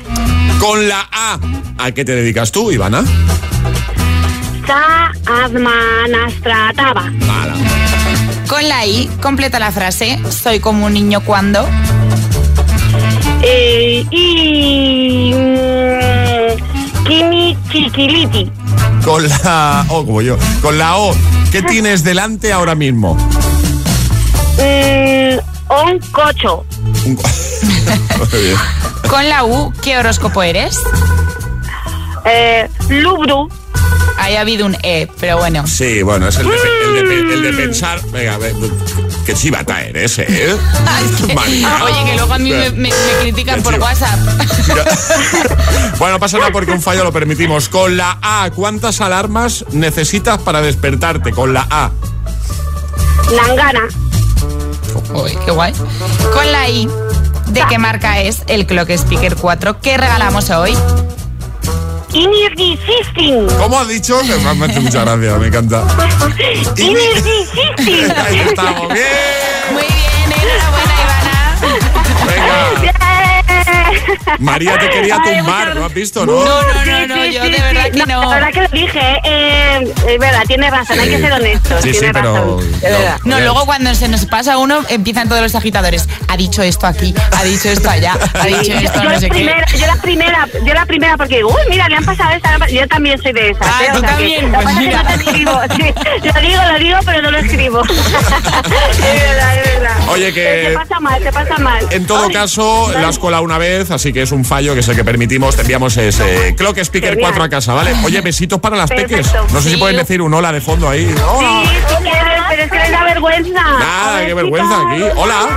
Con 0.60 0.89
la 0.89 1.08
A. 1.12 1.39
¿A 1.78 1.91
qué 1.91 2.04
te 2.04 2.13
dedicas 2.15 2.52
tú, 2.52 2.72
Ivana? 2.72 3.04
Sa 4.69 5.10
Admanastrataba. 5.45 7.10
Mala. 7.25 7.55
Con 8.47 8.69
la 8.69 8.86
I, 8.86 9.10
completa 9.19 9.58
la 9.58 9.71
frase. 9.71 10.19
Soy 10.29 10.60
como 10.60 10.86
un 10.86 10.93
niño 10.93 11.21
cuando. 11.21 11.67
Eh, 13.41 14.05
y. 14.12 15.34
mm, 15.34 17.03
Kimi 17.03 17.58
Chiquiliti. 17.71 18.51
Con 19.03 19.27
la 19.27 19.86
O, 19.89 20.05
como 20.05 20.21
yo. 20.21 20.38
Con 20.62 20.77
la 20.77 20.97
O. 20.97 21.15
¿Qué 21.51 21.63
tienes 21.63 22.03
delante 22.03 22.53
ahora 22.53 22.75
mismo? 22.75 23.15
Mm, 24.60 25.39
un 25.88 25.99
cocho. 26.12 26.63
Un- 27.05 27.15
Muy 28.32 28.41
bien. 28.43 28.58
Con 29.10 29.27
la 29.29 29.45
U, 29.45 29.73
¿qué 29.82 29.97
horóscopo 29.97 30.43
eres? 30.43 30.77
Eh, 32.25 32.69
Lubru. 32.89 33.49
Ahí 34.19 34.36
ha 34.36 34.41
habido 34.41 34.65
un 34.65 34.75
E, 34.84 35.08
pero 35.19 35.38
bueno. 35.38 35.65
Sí, 35.65 36.01
bueno, 36.03 36.27
es 36.27 36.38
el 36.38 36.47
de, 36.47 36.55
el 36.99 37.27
de 37.27 37.34
el 37.34 37.41
de 37.41 37.53
pensar. 37.53 38.01
Venga, 38.12 38.36
a 38.36 38.38
ver, 38.38 38.53
que 39.25 39.34
chivata 39.34 39.82
eres, 39.82 40.19
¿eh? 40.19 40.55
María. 41.36 41.84
Oye, 41.86 42.05
que 42.12 42.15
luego 42.17 42.34
a 42.34 42.38
mí 42.39 42.49
me, 42.51 42.69
me- 42.71 42.89
me 42.89 42.91
critican 43.21 43.62
por 43.63 43.75
WhatsApp. 43.79 44.19
Bueno, 45.99 46.17
pasa 46.19 46.38
nada 46.38 46.51
porque 46.51 46.71
un 46.71 46.82
fallo 46.82 47.03
lo 47.03 47.12
permitimos. 47.12 47.67
Con 47.69 47.97
la 47.97 48.17
A, 48.21 48.49
¿cuántas 48.55 49.01
alarmas 49.01 49.65
necesitas 49.71 50.38
para 50.39 50.62
despertarte? 50.62 51.32
Con 51.32 51.53
la 51.53 51.67
A. 51.69 51.91
Nangana. 53.36 53.82
Uy, 55.13 55.38
qué 55.45 55.51
guay. 55.51 55.73
Con 56.34 56.51
la 56.51 56.69
I, 56.69 56.88
¿de 57.47 57.63
qué 57.69 57.77
marca 57.77 58.21
es 58.21 58.43
el 58.47 58.65
Clock 58.65 58.89
Speaker 58.91 59.36
4 59.36 59.82
que 59.82 59.97
regalamos 59.97 60.49
hoy? 60.51 60.73
System. 62.12 63.48
¿Cómo 63.58 63.80
has 63.80 63.88
dicho? 63.88 64.19
Me 64.24 64.38
me 64.56 64.65
ha 64.65 64.69
hecho 64.69 64.82
mucha 64.82 65.02
gracia, 65.06 65.38
me 65.38 65.48
encanta. 65.48 65.88
System. 66.76 66.95
Ahí 68.17 68.39
estamos, 68.39 68.93
bien. 68.93 69.06
Muy 69.74 69.84
bien, 69.84 69.98
María 74.39 74.78
te 74.80 74.89
quería 74.89 75.17
tumbar, 75.24 75.76
¿lo 75.76 75.86
has 75.86 75.93
visto, 75.93 76.26
no? 76.26 76.43
No, 76.43 76.62
no, 76.63 76.86
no, 76.86 77.08
no, 77.15 77.26
yo 77.26 77.43
de 77.43 77.50
verdad 77.62 77.89
que 77.91 78.06
no. 78.06 78.22
La 78.22 78.36
verdad 78.36 78.52
que 78.52 78.62
lo 78.62 78.67
dije, 78.69 79.19
eh, 79.24 79.93
es 80.08 80.19
verdad, 80.19 80.43
tienes 80.48 80.72
razón, 80.72 81.00
hay 81.00 81.10
que 81.10 81.19
ser 81.19 81.32
honestos. 81.32 81.82
Sí, 81.84 81.93
sí, 81.93 82.06
pero... 82.13 82.60
No, 83.26 83.39
luego 83.39 83.65
cuando 83.65 83.93
se 83.95 84.08
nos 84.08 84.26
pasa 84.26 84.58
uno, 84.58 84.80
empiezan 84.89 85.28
todos 85.30 85.41
los 85.41 85.56
agitadores. 85.56 86.08
Ha 86.28 86.38
dicho 86.38 86.62
esto 86.62 86.88
aquí, 86.88 87.13
ha 87.38 87.43
dicho 87.43 87.69
esto 87.69 87.89
allá, 87.89 88.17
ha 88.34 88.45
dicho 88.45 88.63
yo, 88.74 88.80
esto 88.80 89.00
yo 89.00 89.04
no 89.04 89.10
la 89.12 89.19
sé 89.19 89.28
qué. 89.28 89.32
primera, 89.36 89.65
yo 89.76 89.88
la 89.88 89.95
primera, 89.95 90.48
yo 90.65 90.74
la 90.74 90.86
primera 90.86 91.17
porque 91.17 91.43
uy, 91.43 91.54
mira, 91.69 91.88
le 91.89 91.95
han 91.95 92.06
pasado 92.06 92.32
esta, 92.32 92.67
yo 92.67 92.88
también 92.88 93.22
soy 93.22 93.34
de 93.34 93.50
esas. 93.52 93.67
Ah, 93.67 93.82
¿eh? 93.84 93.89
tú 93.93 93.98
O 93.98 94.00
sea 94.02 94.10
que 94.10 94.15
también, 94.15 94.52
lo 94.52 94.60
pues 94.60 94.67
que 94.67 94.74
pasa 94.74 94.80
es 94.80 94.80
que 94.80 94.88
mira. 94.88 95.04
no 95.04 95.10
te 95.10 95.13
escribo, 95.24 95.62
sí, 95.76 95.93
lo 96.34 96.41
digo, 96.41 96.62
lo 96.72 96.80
digo, 96.80 96.98
pero 97.06 97.22
no 97.22 97.32
lo 97.32 97.38
escribo. 97.39 97.82
es 97.84 99.00
verdad, 99.00 99.58
es 99.58 99.74
verdad. 99.80 100.10
Oye, 100.10 100.34
que- 100.34 100.65
Te 100.69 100.74
pasa 100.74 101.00
mal, 101.00 101.22
te 101.24 101.32
pasa 101.32 101.58
mal. 101.58 101.88
En 101.91 102.06
todo 102.06 102.26
Ay, 102.28 102.34
caso, 102.34 102.91
la 102.93 103.08
has 103.08 103.19
colado 103.19 103.43
una 103.43 103.58
vez, 103.58 103.91
así 103.99 104.13
que 104.13 104.21
es 104.21 104.31
un 104.31 104.45
fallo 104.45 104.73
que 104.73 104.79
es 104.79 104.88
el 104.88 104.95
que 104.95 105.03
permitimos. 105.03 105.55
Te 105.55 105.62
enviamos 105.62 105.95
ese 105.97 106.55
Clock 106.57 106.77
Speaker 106.79 107.12
Genial. 107.12 107.31
4 107.31 107.43
a 107.43 107.49
casa, 107.49 107.73
¿vale? 107.73 107.91
Oye, 108.05 108.21
besitos 108.23 108.59
para 108.59 108.77
las 108.77 108.89
Perfecto. 108.89 109.15
peques. 109.17 109.33
No 109.53 109.62
sé 109.62 109.69
si 109.69 109.75
Sí. 109.75 109.79
pueden 109.79 109.97
decir 109.97 110.21
un 110.21 110.33
hola 110.33 110.51
de 110.51 110.62
fondo 110.62 110.89
ahí. 110.89 111.13
Hola. 111.27 111.63
Sí, 111.65 111.69
sí 111.88 112.09
pero 112.49 112.63
es 112.63 112.71
que 112.71 112.77
les 112.79 112.91
da 112.91 113.03
vergüenza. 113.03 113.62
Nada, 113.62 114.15
ver, 114.17 114.27
qué 114.27 114.33
vergüenza 114.33 114.75
aquí. 114.89 115.03
Hola. 115.15 115.49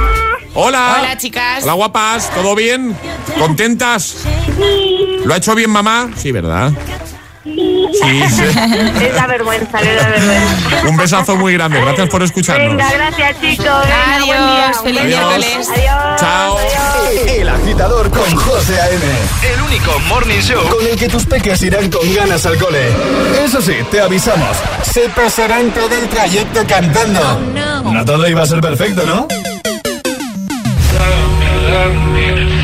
Hola. 0.55 0.97
Hola, 1.01 1.17
chicas. 1.17 1.63
Hola, 1.63 1.73
guapas. 1.73 2.31
¿Todo 2.35 2.55
bien? 2.55 2.95
¿Contentas? 3.39 4.17
¿Lo 5.25 5.33
ha 5.33 5.37
hecho 5.39 5.55
bien 5.55 5.71
mamá? 5.71 6.11
Sí, 6.17 6.31
¿verdad? 6.33 6.73
Sí, 7.45 8.23
sí. 8.31 8.43
Les 9.01 9.15
da 9.15 9.27
vergüenza, 9.27 9.81
les 9.81 10.01
da 10.01 10.09
vergüenza. 10.09 10.89
Un 10.89 10.97
besazo 10.97 11.37
muy 11.37 11.55
grande. 11.55 11.81
Gracias 11.81 12.09
por 12.09 12.23
escucharnos. 12.23 12.69
Venga, 12.69 12.93
gracias 12.93 13.41
chicos. 13.41 13.67
Venga, 13.67 14.25
buen 14.27 14.47
día. 14.47 14.65
Adiós, 14.69 14.83
feliz 14.83 15.01
Adiós. 15.03 15.21
miércoles. 15.21 15.69
Adiós. 15.71 16.21
Chao. 16.21 16.59
El 17.27 17.49
agitador 17.49 18.11
con 18.11 18.35
José 18.37 18.81
A.M. 18.81 19.05
El 19.55 19.63
único 19.63 19.99
morning 20.09 20.41
show 20.41 20.63
Con 20.69 20.87
el 20.87 20.97
que 20.97 21.09
tus 21.09 21.27
peques 21.27 21.63
irán 21.63 21.91
con 21.91 22.15
ganas 22.15 22.47
al 22.47 22.57
cole. 22.59 22.89
Eso 23.45 23.61
sí, 23.61 23.75
te 23.91 24.01
avisamos. 24.01 24.57
Se 24.83 25.09
pasarán 25.09 25.71
todo 25.73 25.95
el 25.95 26.09
trayecto 26.09 26.65
cantando. 26.67 27.41
No 27.85 28.05
todo 28.05 28.29
iba 28.29 28.43
a 28.43 28.47
ser 28.47 28.61
perfecto, 28.61 29.03
¿no? 29.05 29.27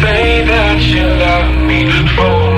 Say 0.00 0.44
that 0.46 0.78
you 0.78 1.02
love 1.02 1.66
me, 1.66 1.90
fool 2.14 2.57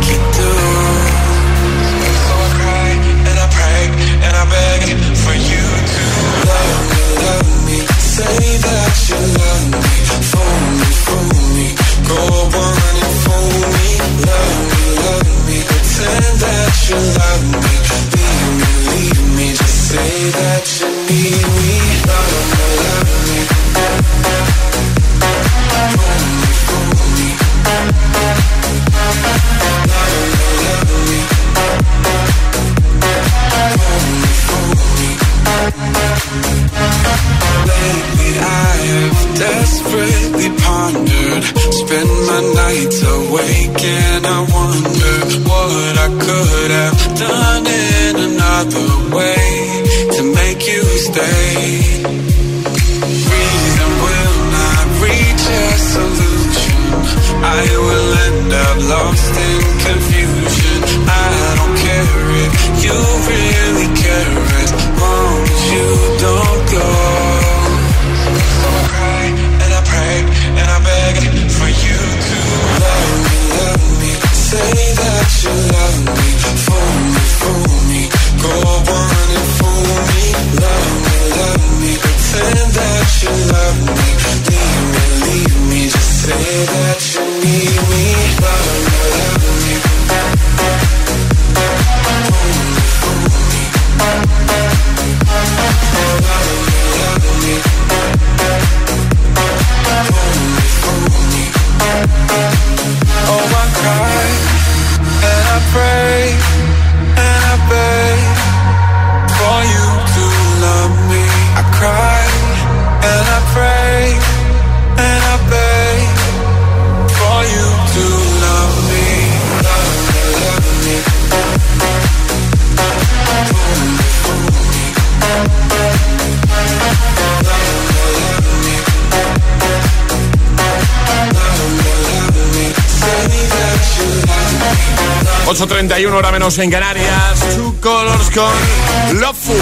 8.31 135.51 136.13
hora 136.13 136.31
menos 136.31 136.57
en 136.59 136.71
Canarias. 136.71 137.57
Two 137.57 137.75
Colors 137.81 138.29
con 138.29 139.19
Loveful. 139.19 139.57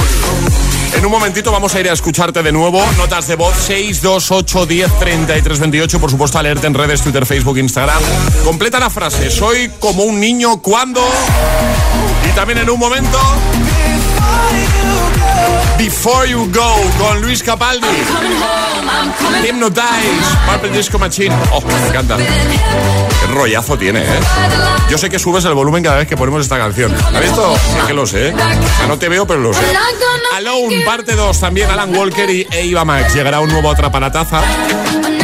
En 0.93 1.03
un 1.03 1.11
momentito 1.11 1.51
vamos 1.51 1.73
a 1.73 1.79
ir 1.79 1.89
a 1.89 1.93
escucharte 1.93 2.43
de 2.43 2.51
nuevo. 2.51 2.85
Notas 2.95 3.27
de 3.27 3.35
voz 3.35 3.55
628 3.57 4.67
10 4.67 4.99
33 4.99 5.59
28. 5.59 5.99
Por 5.99 6.11
supuesto, 6.11 6.37
alerte 6.37 6.67
en 6.67 6.75
redes, 6.75 7.01
Twitter, 7.01 7.25
Facebook, 7.25 7.57
Instagram. 7.57 7.97
Completa 8.43 8.79
la 8.79 8.91
frase. 8.91 9.31
Soy 9.31 9.71
como 9.79 10.03
un 10.03 10.19
niño 10.19 10.61
cuando. 10.61 11.01
Y 12.29 12.35
también 12.35 12.59
en 12.59 12.69
un 12.69 12.77
momento. 12.77 13.19
Before 15.79 16.29
You 16.29 16.51
Go 16.53 16.75
con 16.99 17.19
Luis 17.21 17.41
Capaldi. 17.41 17.87
Hypnotize, 19.43 19.81
Purple 20.45 20.77
Disco 20.77 20.99
Machine. 20.99 21.35
Oh, 21.51 21.61
me 21.61 21.87
encanta. 21.87 22.17
Rollazo 23.33 23.77
tiene, 23.77 24.01
¿eh? 24.01 24.19
Yo 24.89 24.97
sé 24.97 25.09
que 25.09 25.19
subes 25.19 25.45
el 25.45 25.53
volumen 25.53 25.83
cada 25.83 25.97
vez 25.97 26.07
que 26.07 26.17
ponemos 26.17 26.41
esta 26.41 26.57
canción. 26.57 26.93
¿Has 26.93 27.21
visto? 27.21 27.53
Que 27.87 27.93
lo 27.93 28.05
sé. 28.05 28.29
¿eh? 28.29 28.33
O 28.33 28.77
sea, 28.77 28.87
no 28.87 28.97
te 28.97 29.09
veo, 29.09 29.25
pero 29.27 29.39
lo 29.39 29.53
sé. 29.53 29.61
Alone, 30.35 30.81
parte 30.85 31.15
2, 31.15 31.39
también 31.39 31.69
Alan 31.69 31.95
Walker 31.95 32.29
y 32.29 32.47
Eva 32.51 32.85
Max. 32.85 33.13
Llegará 33.13 33.39
un 33.39 33.49
nuevo 33.49 33.69
Atrapanataza. 33.71 34.41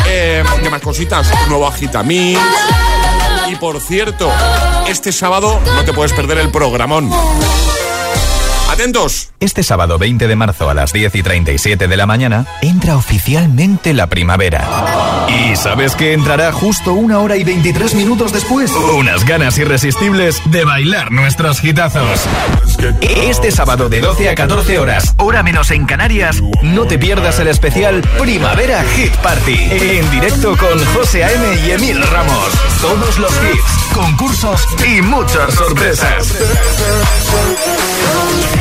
Eh, 0.08 0.44
¿Qué 0.62 0.70
más 0.70 0.82
cositas? 0.82 1.30
Un 1.44 1.50
nuevo 1.50 1.68
Agitamix. 1.68 2.40
Y 3.50 3.56
por 3.56 3.80
cierto, 3.80 4.32
este 4.88 5.12
sábado 5.12 5.60
no 5.76 5.84
te 5.84 5.94
puedes 5.94 6.14
perder 6.14 6.40
el 6.40 6.50
programón. 6.50 7.12
Atentos. 8.76 9.32
Este 9.40 9.64
sábado 9.64 9.98
20 9.98 10.28
de 10.28 10.36
marzo 10.36 10.70
a 10.70 10.74
las 10.74 10.92
10 10.92 11.16
y 11.16 11.24
37 11.24 11.88
de 11.88 11.96
la 11.96 12.06
mañana 12.06 12.46
entra 12.62 12.98
oficialmente 12.98 13.94
la 13.94 14.08
primavera. 14.08 14.68
¿Y 15.30 15.56
sabes 15.56 15.96
que 15.96 16.12
entrará 16.12 16.52
justo 16.52 16.94
una 16.94 17.20
hora 17.20 17.38
y 17.38 17.46
23 17.46 17.96
minutos 17.96 18.34
después? 18.34 18.72
Unas 18.72 19.24
ganas 19.24 19.58
irresistibles 19.58 20.42
de 20.52 20.66
bailar 20.66 21.10
nuestros 21.14 21.64
hitazos. 21.64 22.20
Este 23.00 23.50
sábado 23.52 23.88
de 23.88 24.02
12 24.02 24.30
a 24.30 24.36
14 24.36 24.78
horas, 24.78 25.16
hora 25.20 25.42
menos 25.42 25.72
en 25.72 25.86
Canarias, 25.86 26.42
no 26.62 26.86
te 26.86 27.00
pierdas 27.00 27.40
el 27.40 27.48
especial 27.48 28.02
Primavera 28.20 28.84
Hit 28.84 29.16
Party. 29.18 29.58
En 29.72 30.12
directo 30.12 30.58
con 30.58 30.86
José 30.94 31.24
A.M. 31.24 31.62
y 31.66 31.72
Emil 31.72 32.02
Ramos. 32.02 32.50
Todos 32.82 33.20
los 33.20 33.32
hits, 33.32 33.94
concursos 33.94 34.68
y 34.86 35.02
muchas 35.02 35.54
sorpresas. 35.54 36.36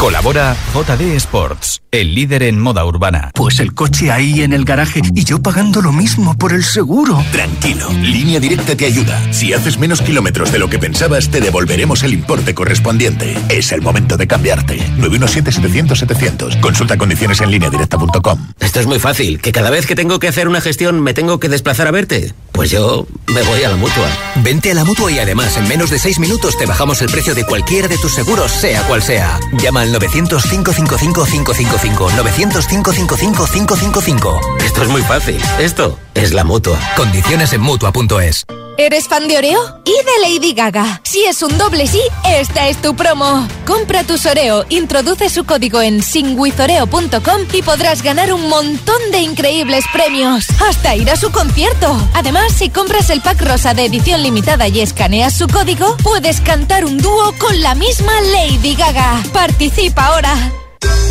Colabora 0.00 0.56
JD 0.72 1.14
Sports, 1.16 1.82
el 1.90 2.14
líder 2.14 2.44
en 2.44 2.58
moda 2.58 2.86
urbana. 2.86 3.32
Pues 3.34 3.60
el 3.60 3.74
coche 3.74 4.10
ahí 4.10 4.40
en 4.40 4.54
el 4.54 4.64
garaje 4.64 5.02
y 5.14 5.24
yo 5.24 5.42
pagando 5.42 5.82
lo 5.82 5.92
mismo 5.92 6.38
por 6.38 6.54
el 6.54 6.64
seguro. 6.64 7.22
Tranquilo, 7.30 7.86
Línea 8.00 8.40
Directa 8.40 8.74
te 8.74 8.86
ayuda. 8.86 9.20
Si 9.30 9.52
haces 9.52 9.76
menos 9.76 10.00
kilómetros 10.00 10.52
de 10.52 10.58
lo 10.58 10.70
que 10.70 10.78
pensabas, 10.78 11.28
te 11.28 11.42
devolveremos 11.42 12.02
el 12.02 12.14
importe 12.14 12.54
correspondiente. 12.54 13.36
Es 13.50 13.72
el 13.72 13.82
momento 13.82 14.16
de 14.16 14.26
cambiarte. 14.26 14.78
917-700-700. 14.96 16.60
Consulta 16.60 16.96
condiciones 16.96 17.42
en 17.42 17.50
lineadirecta.com. 17.50 18.52
Esto 18.58 18.80
es 18.80 18.86
muy 18.86 19.00
fácil, 19.00 19.38
que 19.42 19.52
cada 19.52 19.68
vez 19.68 19.86
que 19.86 19.96
tengo 19.96 20.18
que 20.18 20.28
hacer 20.28 20.48
una 20.48 20.62
gestión 20.62 21.02
me 21.02 21.12
tengo 21.12 21.38
que 21.38 21.50
desplazar 21.50 21.88
a 21.88 21.90
verte. 21.90 22.32
Pues 22.52 22.70
yo 22.70 23.06
me 23.26 23.42
voy 23.42 23.64
a 23.64 23.68
la 23.68 23.76
mutua. 23.76 24.08
Vente 24.36 24.70
a 24.70 24.74
la 24.74 24.84
mutua 24.84 25.12
y 25.12 25.18
además 25.18 25.58
en 25.58 25.68
menos 25.68 25.90
de 25.90 25.98
seis 25.98 26.18
minutos 26.18 26.56
te 26.56 26.64
bajamos 26.64 27.02
el 27.02 27.10
precio 27.10 27.34
de 27.34 27.44
cualquiera 27.44 27.86
de 27.86 27.98
tus 27.98 28.14
seguros, 28.14 28.50
sea 28.50 28.82
cual 28.84 29.02
sea. 29.02 29.38
Llama 29.62 29.82
al 29.82 29.89
900-555-555. 29.94 32.10
900-555-555. 32.10 34.62
Esto 34.64 34.82
es 34.82 34.88
muy 34.88 35.02
fácil. 35.02 35.40
Esto 35.58 35.98
es 36.14 36.32
la 36.32 36.44
mutua. 36.44 36.78
Condiciones 36.96 37.52
en 37.52 37.60
mutua.es. 37.60 38.46
¿Eres 38.80 39.08
fan 39.08 39.28
de 39.28 39.36
Oreo? 39.36 39.60
Y 39.84 39.90
de 39.90 40.38
Lady 40.38 40.54
Gaga. 40.54 41.02
Si 41.04 41.22
es 41.26 41.42
un 41.42 41.58
doble 41.58 41.86
sí, 41.86 42.00
esta 42.26 42.66
es 42.66 42.78
tu 42.80 42.96
promo. 42.96 43.46
Compra 43.66 44.04
tus 44.04 44.24
Oreo, 44.24 44.64
introduce 44.70 45.28
su 45.28 45.44
código 45.44 45.82
en 45.82 46.02
singwithoreo.com 46.02 47.42
y 47.52 47.60
podrás 47.60 48.02
ganar 48.02 48.32
un 48.32 48.48
montón 48.48 48.96
de 49.12 49.18
increíbles 49.18 49.84
premios. 49.92 50.46
Hasta 50.66 50.96
ir 50.96 51.10
a 51.10 51.16
su 51.16 51.30
concierto. 51.30 51.94
Además, 52.14 52.54
si 52.54 52.70
compras 52.70 53.10
el 53.10 53.20
pack 53.20 53.42
rosa 53.42 53.74
de 53.74 53.84
edición 53.84 54.22
limitada 54.22 54.66
y 54.66 54.80
escaneas 54.80 55.34
su 55.34 55.46
código, 55.46 55.98
puedes 56.02 56.40
cantar 56.40 56.86
un 56.86 56.96
dúo 56.96 57.34
con 57.38 57.60
la 57.60 57.74
misma 57.74 58.12
Lady 58.32 58.76
Gaga. 58.76 59.22
Participa 59.34 60.06
ahora. 60.06 60.34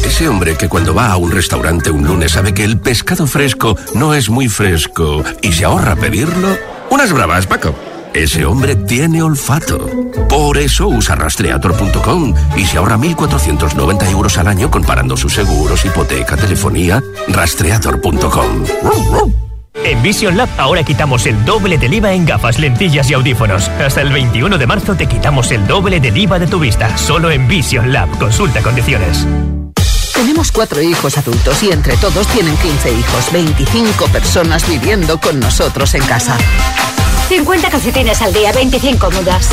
Ese 0.03 0.27
hombre 0.27 0.57
que 0.57 0.67
cuando 0.67 0.95
va 0.95 1.11
a 1.11 1.17
un 1.17 1.29
restaurante 1.29 1.91
un 1.91 2.03
lunes 2.03 2.31
sabe 2.31 2.51
que 2.51 2.63
el 2.63 2.79
pescado 2.79 3.27
fresco 3.27 3.77
no 3.93 4.15
es 4.15 4.27
muy 4.27 4.49
fresco 4.49 5.23
y 5.43 5.51
se 5.51 5.65
ahorra 5.65 5.95
pedirlo. 5.95 6.78
Unas 6.89 7.13
bravas, 7.13 7.47
Paco. 7.47 7.75
Ese 8.13 8.45
hombre 8.45 8.75
tiene 8.75 9.21
olfato. 9.21 9.87
Por 10.27 10.57
eso 10.57 10.87
usa 10.87 11.15
rastreator.com 11.15 12.33
y 12.57 12.65
se 12.65 12.77
ahorra 12.77 12.97
1.490 12.97 14.09
euros 14.11 14.37
al 14.37 14.47
año 14.47 14.71
comparando 14.71 15.15
sus 15.15 15.33
seguros, 15.33 15.85
hipoteca, 15.85 16.35
telefonía. 16.35 17.01
Rastreator.com. 17.27 18.65
En 19.85 20.01
Vision 20.03 20.35
Lab 20.35 20.49
ahora 20.57 20.83
quitamos 20.83 21.25
el 21.25 21.45
doble 21.45 21.77
del 21.77 21.93
IVA 21.93 22.13
en 22.13 22.25
gafas, 22.25 22.59
lentillas 22.59 23.09
y 23.09 23.13
audífonos. 23.13 23.69
Hasta 23.69 24.01
el 24.01 24.11
21 24.11 24.57
de 24.57 24.67
marzo 24.67 24.95
te 24.95 25.05
quitamos 25.05 25.51
el 25.51 25.65
doble 25.67 25.99
del 25.99 26.17
IVA 26.17 26.39
de 26.39 26.47
tu 26.47 26.59
vista. 26.59 26.97
Solo 26.97 27.31
en 27.31 27.47
Vision 27.47 27.93
Lab. 27.93 28.09
Consulta 28.17 28.61
condiciones. 28.61 29.25
Tenemos 30.19 30.51
cuatro 30.51 30.81
hijos 30.81 31.17
adultos 31.17 31.63
y 31.63 31.71
entre 31.71 31.95
todos 31.95 32.27
tienen 32.27 32.53
15 32.57 32.91
hijos, 32.91 33.31
25 33.31 34.05
personas 34.07 34.67
viviendo 34.67 35.17
con 35.17 35.39
nosotros 35.39 35.93
en 35.93 36.03
casa. 36.03 36.37
50 37.29 37.69
calcetines 37.69 38.21
al 38.21 38.33
día, 38.33 38.51
25 38.51 39.11
mudas. 39.11 39.47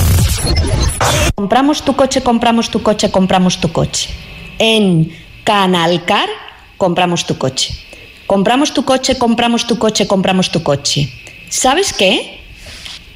Compramos 1.35 1.81
tu 1.83 1.95
coche, 1.95 2.21
compramos 2.21 2.69
tu 2.69 2.81
coche, 2.81 3.11
compramos 3.11 3.59
tu 3.59 3.71
coche. 3.71 4.09
En 4.59 5.11
Canalcar 5.43 6.29
compramos 6.77 7.25
tu 7.25 7.37
coche. 7.37 7.73
Compramos 8.27 8.73
tu 8.73 8.83
coche, 8.83 9.17
compramos 9.17 9.67
tu 9.67 9.77
coche, 9.77 10.07
compramos 10.07 10.51
tu 10.51 10.63
coche. 10.63 11.09
¿Sabes 11.49 11.93
qué? 11.93 12.39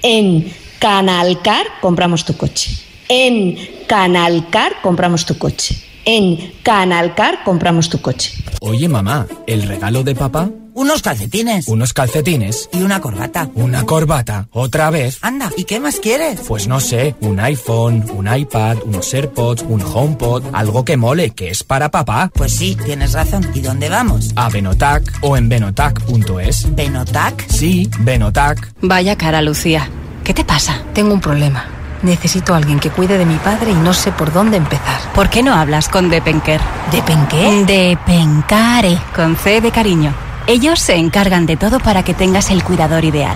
En 0.02 0.54
Canalcar 0.80 1.66
compramos 1.82 2.26
tu 2.26 2.36
coche. 2.36 2.72
En 3.10 3.58
Canalcar 3.88 4.82
compramos 4.82 5.26
tu 5.26 5.38
coche. 5.38 5.76
En 6.06 6.54
Canalcar 6.64 7.44
compramos 7.44 7.90
tu 7.90 8.02
coche. 8.02 8.32
Oye, 8.62 8.88
mamá, 8.88 9.28
¿el 9.48 9.64
regalo 9.64 10.04
de 10.04 10.16
papá? 10.16 10.50
Unos 10.78 11.02
calcetines. 11.02 11.68
Unos 11.70 11.92
calcetines. 11.92 12.70
Y 12.72 12.84
una 12.84 13.02
corbata. 13.02 13.50
Una 13.56 13.84
corbata. 13.84 14.48
¿Otra 14.52 14.92
vez? 14.92 15.18
Anda, 15.24 15.52
¿y 15.58 15.64
qué 15.64 15.80
más 15.80 16.00
quieres? 16.00 16.42
Pues 16.48 16.68
no 16.68 16.80
sé, 16.80 17.16
un 17.22 17.40
iPhone, 17.40 18.06
un 18.14 18.32
iPad, 18.32 18.78
unos 18.86 19.12
AirPods, 19.12 19.64
un 19.68 19.82
HomePod, 19.82 20.44
algo 20.54 20.86
que 20.86 20.96
mole, 20.96 21.32
que 21.32 21.50
es 21.50 21.64
para 21.64 21.90
papá. 21.90 22.30
Pues 22.32 22.56
sí, 22.56 22.78
tienes 22.86 23.14
razón. 23.14 23.50
¿Y 23.56 23.62
dónde 23.62 23.90
vamos? 23.90 24.34
A 24.36 24.50
Benotac 24.50 25.18
o 25.22 25.36
en 25.36 25.50
benotac.es. 25.50 26.76
¿Benotac? 26.76 27.48
Sí, 27.50 27.90
Benotac. 28.02 28.72
Vaya 28.82 29.16
cara, 29.16 29.42
Lucía. 29.42 29.90
¿Qué 30.24 30.36
te 30.36 30.46
pasa? 30.46 30.84
Tengo 30.94 31.12
un 31.12 31.22
problema. 31.22 31.66
Necesito 32.04 32.54
a 32.54 32.58
alguien 32.58 32.80
que 32.80 32.92
cuide 32.92 33.18
de 33.18 33.26
mi 33.26 33.38
padre 33.38 33.72
y 33.72 33.76
no 33.78 33.96
sé 33.96 34.12
por 34.12 34.32
dónde 34.32 34.58
empezar. 34.58 35.02
¿Por 35.16 35.32
qué 35.32 35.42
no 35.42 35.56
hablas 35.56 35.90
con 35.90 36.12
Depenker? 36.12 36.62
¿Depenqué? 36.92 37.66
Depencare. 37.66 39.00
Con 39.16 39.36
C 39.38 39.60
de 39.60 39.72
cariño. 39.72 40.27
Ellos 40.50 40.80
se 40.80 40.96
encargan 40.96 41.46
de 41.46 41.58
todo 41.58 41.82
para 41.82 42.04
que 42.04 42.14
tengas 42.14 42.52
el 42.52 42.64
cuidador 42.64 43.04
ideal. 43.04 43.36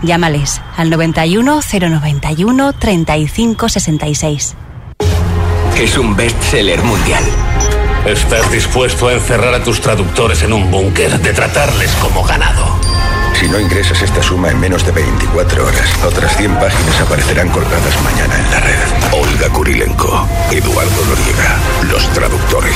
Llámales 0.00 0.62
al 0.78 0.88
91 0.88 1.60
091 1.60 2.72
35 2.72 3.68
66. 3.68 4.54
Es 5.76 5.98
un 5.98 6.16
bestseller 6.16 6.82
mundial. 6.82 7.22
Estás 8.06 8.50
dispuesto 8.50 9.08
a 9.08 9.12
encerrar 9.12 9.52
a 9.52 9.62
tus 9.62 9.82
traductores 9.82 10.42
en 10.42 10.54
un 10.54 10.70
búnker, 10.70 11.20
de 11.20 11.34
tratarles 11.34 11.94
como 11.96 12.24
ganado. 12.24 12.64
Si 13.34 13.46
no 13.46 13.60
ingresas 13.60 14.00
esta 14.00 14.22
suma 14.22 14.48
en 14.48 14.58
menos 14.58 14.86
de 14.86 14.92
24 14.92 15.66
horas, 15.66 16.02
otras 16.02 16.34
100 16.38 16.54
páginas 16.54 17.00
aparecerán 17.02 17.50
colgadas 17.50 18.02
mañana 18.02 18.38
en 18.38 18.50
la 18.50 18.60
red. 18.60 18.78
Olga 19.12 19.50
Kurilenko, 19.50 20.26
Eduardo 20.50 21.04
Noriega, 21.04 21.58
Los 21.92 22.08
Traductores. 22.14 22.74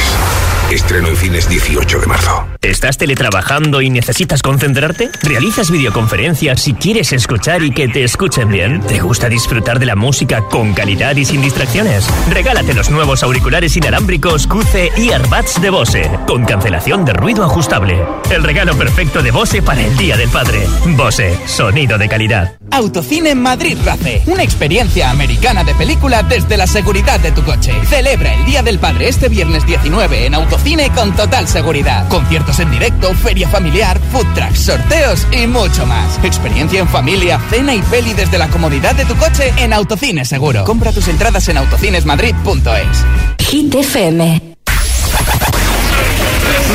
Estreno 0.70 1.08
en 1.08 1.16
cines 1.16 1.48
18 1.48 2.00
de 2.00 2.06
marzo. 2.06 2.46
¿Estás 2.62 2.96
teletrabajando 2.96 3.82
y 3.82 3.90
necesitas 3.90 4.40
concentrarte? 4.40 5.10
¿Realizas 5.22 5.70
videoconferencias 5.70 6.62
si 6.62 6.72
quieres 6.74 7.12
escuchar 7.12 7.62
y 7.62 7.72
que 7.72 7.88
te 7.88 8.04
escuchen 8.04 8.48
bien? 8.48 8.80
¿Te 8.80 9.00
gusta 9.00 9.28
disfrutar 9.28 9.78
de 9.78 9.86
la 9.86 9.96
música 9.96 10.42
con 10.48 10.72
calidad 10.72 11.16
y 11.16 11.24
sin 11.24 11.42
distracciones? 11.42 12.08
Regálate 12.30 12.72
los 12.72 12.88
nuevos 12.90 13.22
auriculares 13.22 13.76
inalámbricos 13.76 14.46
QC 14.46 14.96
Earbuds 14.96 15.60
de 15.60 15.70
Bose, 15.70 16.10
con 16.26 16.44
cancelación 16.44 17.04
de 17.04 17.12
ruido 17.12 17.44
ajustable. 17.44 18.02
El 18.30 18.42
regalo 18.42 18.74
perfecto 18.76 19.22
de 19.22 19.32
Bose 19.32 19.60
para 19.60 19.82
el 19.82 19.96
Día 19.96 20.16
del 20.16 20.30
Padre. 20.30 20.66
Bose, 20.86 21.36
sonido 21.46 21.98
de 21.98 22.08
calidad. 22.08 22.56
Autocine 22.70 23.34
Madrid 23.34 23.76
Race. 23.84 24.22
Una 24.26 24.42
experiencia 24.42 25.10
americana 25.10 25.64
de 25.64 25.74
película 25.74 26.22
desde 26.22 26.56
la 26.56 26.66
seguridad 26.66 27.20
de 27.20 27.32
tu 27.32 27.42
coche. 27.42 27.74
Celebra 27.86 28.32
el 28.34 28.46
Día 28.46 28.62
del 28.62 28.78
Padre 28.78 29.08
este 29.08 29.28
viernes 29.28 29.66
19 29.66 30.26
en 30.26 30.34
Autocine 30.34 30.51
con 30.94 31.14
total 31.16 31.48
seguridad. 31.48 32.08
Conciertos 32.08 32.58
en 32.60 32.70
directo, 32.70 33.12
feria 33.14 33.48
familiar, 33.48 33.98
food 34.10 34.26
trucks, 34.34 34.60
sorteos 34.60 35.26
y 35.32 35.46
mucho 35.46 35.86
más. 35.86 36.18
Experiencia 36.24 36.80
en 36.80 36.88
familia, 36.88 37.40
cena 37.50 37.74
y 37.74 37.82
peli 37.82 38.12
desde 38.14 38.38
la 38.38 38.48
comodidad 38.48 38.94
de 38.94 39.04
tu 39.04 39.16
coche 39.16 39.52
en 39.56 39.72
Autocine 39.72 40.24
Seguro. 40.24 40.64
Compra 40.64 40.92
tus 40.92 41.08
entradas 41.08 41.48
en 41.48 41.58
autocinesmadrid.es. 41.58 43.46
Hit 43.46 43.74
FM. 43.74 44.42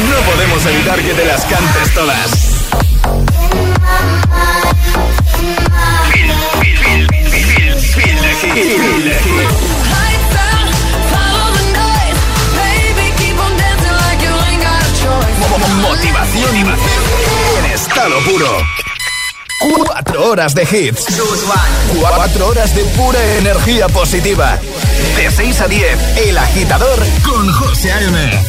No 0.09 0.31
podemos 0.31 0.65
evitar 0.65 0.99
que 0.99 1.13
te 1.13 1.25
las 1.25 1.45
cantes 1.45 1.93
todas. 1.93 2.57
Motivación 15.81 16.55
en 16.55 17.71
estado 17.73 18.15
puro. 18.25 18.47
Cuatro 19.85 20.29
horas 20.29 20.53
de 20.53 20.63
hits. 20.63 21.05
Cuatro 21.99 22.47
horas 22.47 22.75
de 22.75 22.83
pura 22.83 23.19
energía 23.37 23.87
positiva. 23.87 24.59
De 25.15 25.31
6 25.31 25.61
a 25.61 25.67
10, 25.67 26.17
El 26.27 26.37
Agitador 26.37 26.99
con 27.23 27.51
José 27.51 27.91
A.M. 27.91 28.45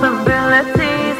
Possibilities, 0.00 1.16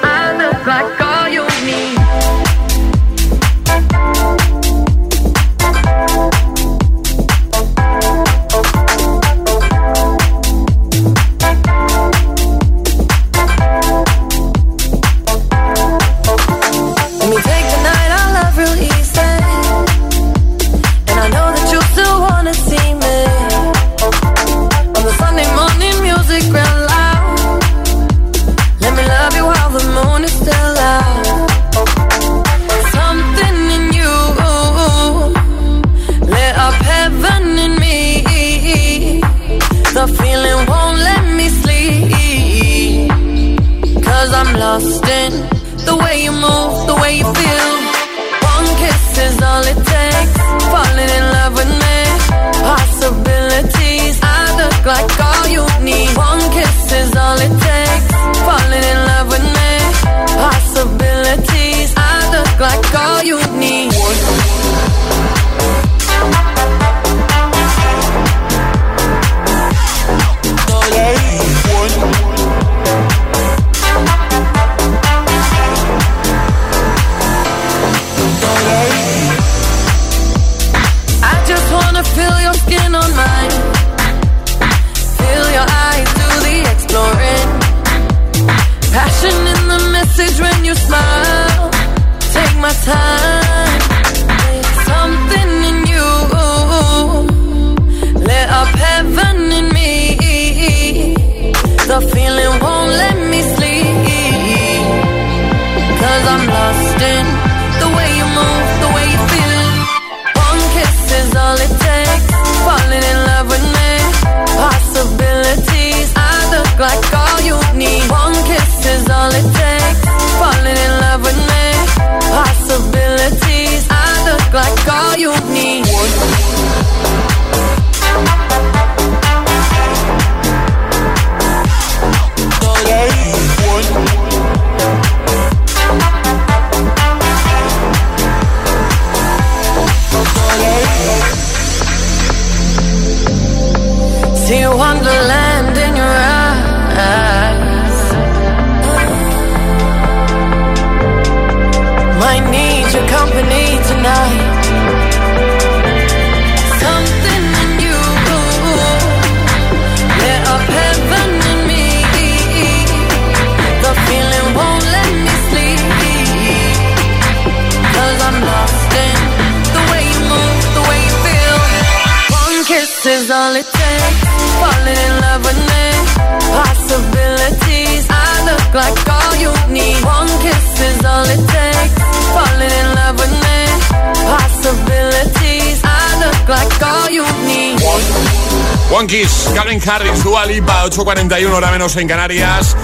One 188.91 189.07
Kiss, 189.09 189.49
Harris, 189.87 190.23
Dua 190.23 190.47
Lipa, 190.47 190.85
8.41 190.87 191.53
hora 191.53 191.71
menos 191.71 191.97
en 191.97 192.09
Canarias. 192.09 192.77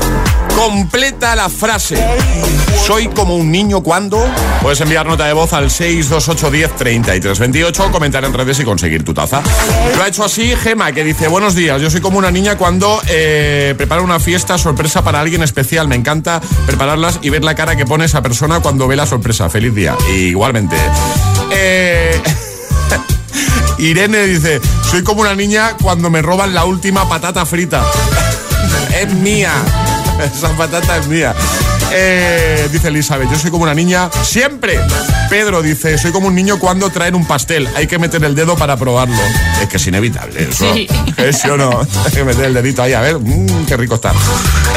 Completa 0.56 1.36
la 1.36 1.48
frase. 1.48 1.96
Soy 2.86 3.08
como 3.08 3.36
un 3.36 3.50
niño 3.50 3.82
cuando. 3.82 4.24
Puedes 4.60 4.80
enviar 4.80 5.06
nota 5.06 5.26
de 5.26 5.32
voz 5.32 5.52
al 5.52 5.70
628103328, 5.70 7.90
comentar 7.90 8.24
en 8.24 8.32
redes 8.32 8.60
y 8.60 8.64
conseguir 8.64 9.04
tu 9.04 9.12
taza. 9.14 9.42
Lo 9.96 10.02
ha 10.02 10.08
hecho 10.08 10.24
así 10.24 10.54
Gema, 10.56 10.92
que 10.92 11.04
dice: 11.04 11.28
Buenos 11.28 11.54
días, 11.54 11.80
yo 11.80 11.90
soy 11.90 12.00
como 12.00 12.18
una 12.18 12.30
niña 12.30 12.58
cuando 12.58 13.00
eh, 13.08 13.74
preparo 13.76 14.02
una 14.02 14.18
fiesta 14.20 14.58
sorpresa 14.58 15.02
para 15.02 15.20
alguien 15.20 15.42
especial. 15.42 15.88
Me 15.88 15.96
encanta 15.96 16.40
prepararlas 16.66 17.18
y 17.22 17.30
ver 17.30 17.44
la 17.44 17.54
cara 17.54 17.76
que 17.76 17.86
pone 17.86 18.04
esa 18.04 18.22
persona 18.22 18.60
cuando 18.60 18.86
ve 18.88 18.96
la 18.96 19.06
sorpresa. 19.06 19.48
Feliz 19.48 19.74
día. 19.74 19.96
igualmente. 20.10 20.76
Eh. 21.50 22.20
Irene 23.78 24.26
dice, 24.26 24.60
soy 24.82 25.02
como 25.02 25.22
una 25.22 25.34
niña 25.34 25.76
cuando 25.80 26.10
me 26.10 26.22
roban 26.22 26.54
la 26.54 26.64
última 26.64 27.08
patata 27.08 27.46
frita. 27.46 27.84
es 29.00 29.12
mía. 29.14 29.52
Esa 30.22 30.56
patata 30.56 30.98
es 30.98 31.06
mía. 31.08 31.34
Eh, 31.94 32.68
dice 32.72 32.88
Elizabeth, 32.88 33.30
yo 33.30 33.38
soy 33.38 33.50
como 33.50 33.64
una 33.64 33.74
niña 33.74 34.10
siempre. 34.22 34.80
Pedro 35.28 35.62
dice, 35.62 35.98
soy 35.98 36.10
como 36.10 36.28
un 36.28 36.34
niño 36.34 36.58
cuando 36.58 36.90
traen 36.90 37.14
un 37.14 37.26
pastel. 37.26 37.68
Hay 37.74 37.86
que 37.86 37.98
meter 37.98 38.24
el 38.24 38.34
dedo 38.34 38.56
para 38.56 38.76
probarlo. 38.76 39.16
Es 39.60 39.68
que 39.68 39.76
es 39.76 39.86
inevitable 39.86 40.48
eso. 40.48 40.72
Sí. 40.72 40.86
¿Es 41.16 41.44
o 41.44 41.56
no? 41.56 41.80
Hay 42.04 42.12
que 42.12 42.24
meter 42.24 42.46
el 42.46 42.54
dedito 42.54 42.82
ahí, 42.82 42.94
a 42.94 43.00
ver, 43.00 43.18
mmm, 43.18 43.66
qué 43.66 43.76
rico 43.76 43.96
está. 43.96 44.12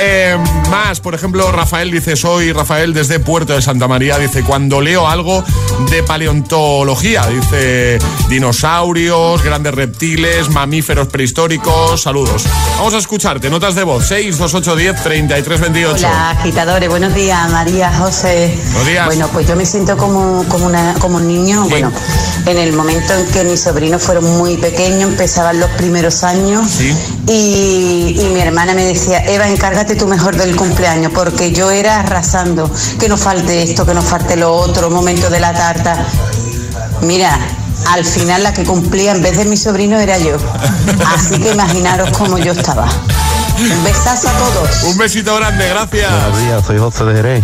Eh, 0.01 0.37
más, 0.69 0.99
por 0.99 1.15
ejemplo, 1.15 1.51
Rafael 1.51 1.89
dice, 1.91 2.15
soy 2.15 2.51
Rafael 2.51 2.93
desde 2.93 3.19
Puerto 3.19 3.53
de 3.53 3.61
Santa 3.61 3.87
María. 3.87 4.17
Dice, 4.17 4.43
cuando 4.43 4.81
leo 4.81 5.07
algo 5.07 5.43
de 5.89 6.03
paleontología, 6.03 7.27
dice, 7.27 7.99
dinosaurios, 8.29 9.41
grandes 9.41 9.73
reptiles, 9.73 10.49
mamíferos 10.49 11.07
prehistóricos. 11.07 12.01
Saludos. 12.01 12.43
Vamos 12.77 12.93
a 12.93 12.97
escucharte, 12.97 13.49
notas 13.49 13.75
de 13.75 13.83
voz, 13.83 14.05
62810 14.07 15.03
3328. 15.03 16.07
Hola, 16.07 16.29
agitadores, 16.31 16.89
buenos 16.89 17.04
días, 17.13 17.51
María, 17.51 17.91
José. 17.93 18.57
Buenos 18.71 18.87
días. 18.87 19.05
Bueno, 19.05 19.27
pues 19.31 19.47
yo 19.47 19.55
me 19.55 19.65
siento 19.65 19.97
como, 19.97 20.43
como, 20.49 20.65
una, 20.65 20.93
como 20.95 21.17
un 21.17 21.27
niño. 21.27 21.67
Bueno, 21.69 21.91
en 22.45 22.57
el 22.57 22.73
momento 22.73 23.13
en 23.13 23.25
que 23.27 23.43
mis 23.43 23.61
sobrinos 23.61 24.01
fueron 24.01 24.37
muy 24.37 24.57
pequeños, 24.57 25.11
empezaban 25.11 25.59
los 25.59 25.69
primeros 25.71 26.23
años. 26.23 26.79
Y, 27.27 28.15
y 28.19 28.29
mi 28.33 28.39
hermana 28.39 28.73
me 28.73 28.85
decía, 28.85 29.23
Eva, 29.25 29.47
encárgate 29.47 29.95
tú 29.95 30.07
mejor 30.07 30.35
del 30.35 30.55
cumpleaños, 30.55 31.11
porque 31.13 31.51
yo 31.51 31.71
era 31.71 31.99
arrasando, 31.99 32.71
que 32.99 33.09
no 33.09 33.17
falte 33.17 33.63
esto, 33.63 33.85
que 33.85 33.93
no 33.93 34.01
falte 34.01 34.35
lo 34.35 34.53
otro, 34.53 34.89
momento 34.89 35.29
de 35.29 35.39
la 35.39 35.53
tarta. 35.53 36.05
Mira, 37.01 37.37
al 37.91 38.05
final 38.05 38.43
la 38.43 38.53
que 38.53 38.63
cumplía 38.63 39.11
en 39.11 39.21
vez 39.21 39.37
de 39.37 39.45
mi 39.45 39.57
sobrino 39.57 39.99
era 39.99 40.17
yo. 40.17 40.37
Así 41.13 41.39
que 41.39 41.51
imaginaros 41.51 42.17
cómo 42.17 42.37
yo 42.37 42.53
estaba. 42.53 42.87
Un 43.57 43.83
besazo 43.85 44.27
a 44.27 44.33
todos. 44.33 44.83
Un 44.83 44.97
besito 44.97 45.33
grande, 45.37 45.69
gracias. 45.69 46.11
Buenos 46.11 46.39
días, 46.41 46.65
soy 46.65 46.77
José 46.77 47.05
de 47.05 47.15
Jerez. 47.15 47.43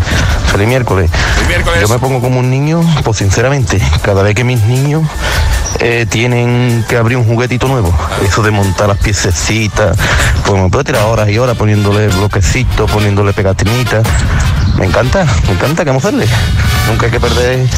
Feliz 0.52 0.68
miércoles. 0.68 1.10
Yo 1.80 1.88
me 1.88 2.00
pongo 2.00 2.20
como 2.20 2.40
un 2.40 2.50
niño, 2.50 2.82
pues 3.06 3.18
sinceramente, 3.18 3.82
cada 4.02 4.22
vez 4.22 4.36
que 4.36 4.44
mis 4.44 4.62
niños 4.64 5.04
eh, 5.80 6.06
tienen 6.10 6.84
que 6.90 6.98
abrir 6.98 7.18
un 7.18 7.26
juguetito 7.26 7.70
nuevo, 7.70 7.94
eso 8.26 8.44
de 8.44 8.52
montar 8.52 8.90
las 8.90 8.98
piececitas, 8.98 9.98
pues 10.46 10.62
me 10.62 10.70
puedo 10.70 10.84
tirar 10.84 11.06
horas 11.06 11.30
y 11.30 11.38
horas 11.38 11.56
poniéndole 11.56 12.10
bloquecitos, 12.10 12.92
poniéndole 12.92 13.32
pegatinitas. 13.32 14.06
Me 14.76 14.88
encanta, 14.88 15.26
me 15.48 15.54
encanta, 15.54 15.84
¿qué 15.84 15.92
vamos 15.92 16.04
a 16.04 16.10
hacerle? 16.10 16.28
Nunca 16.88 17.06
hay 17.06 17.12
que 17.12 17.20
perder 17.22 17.70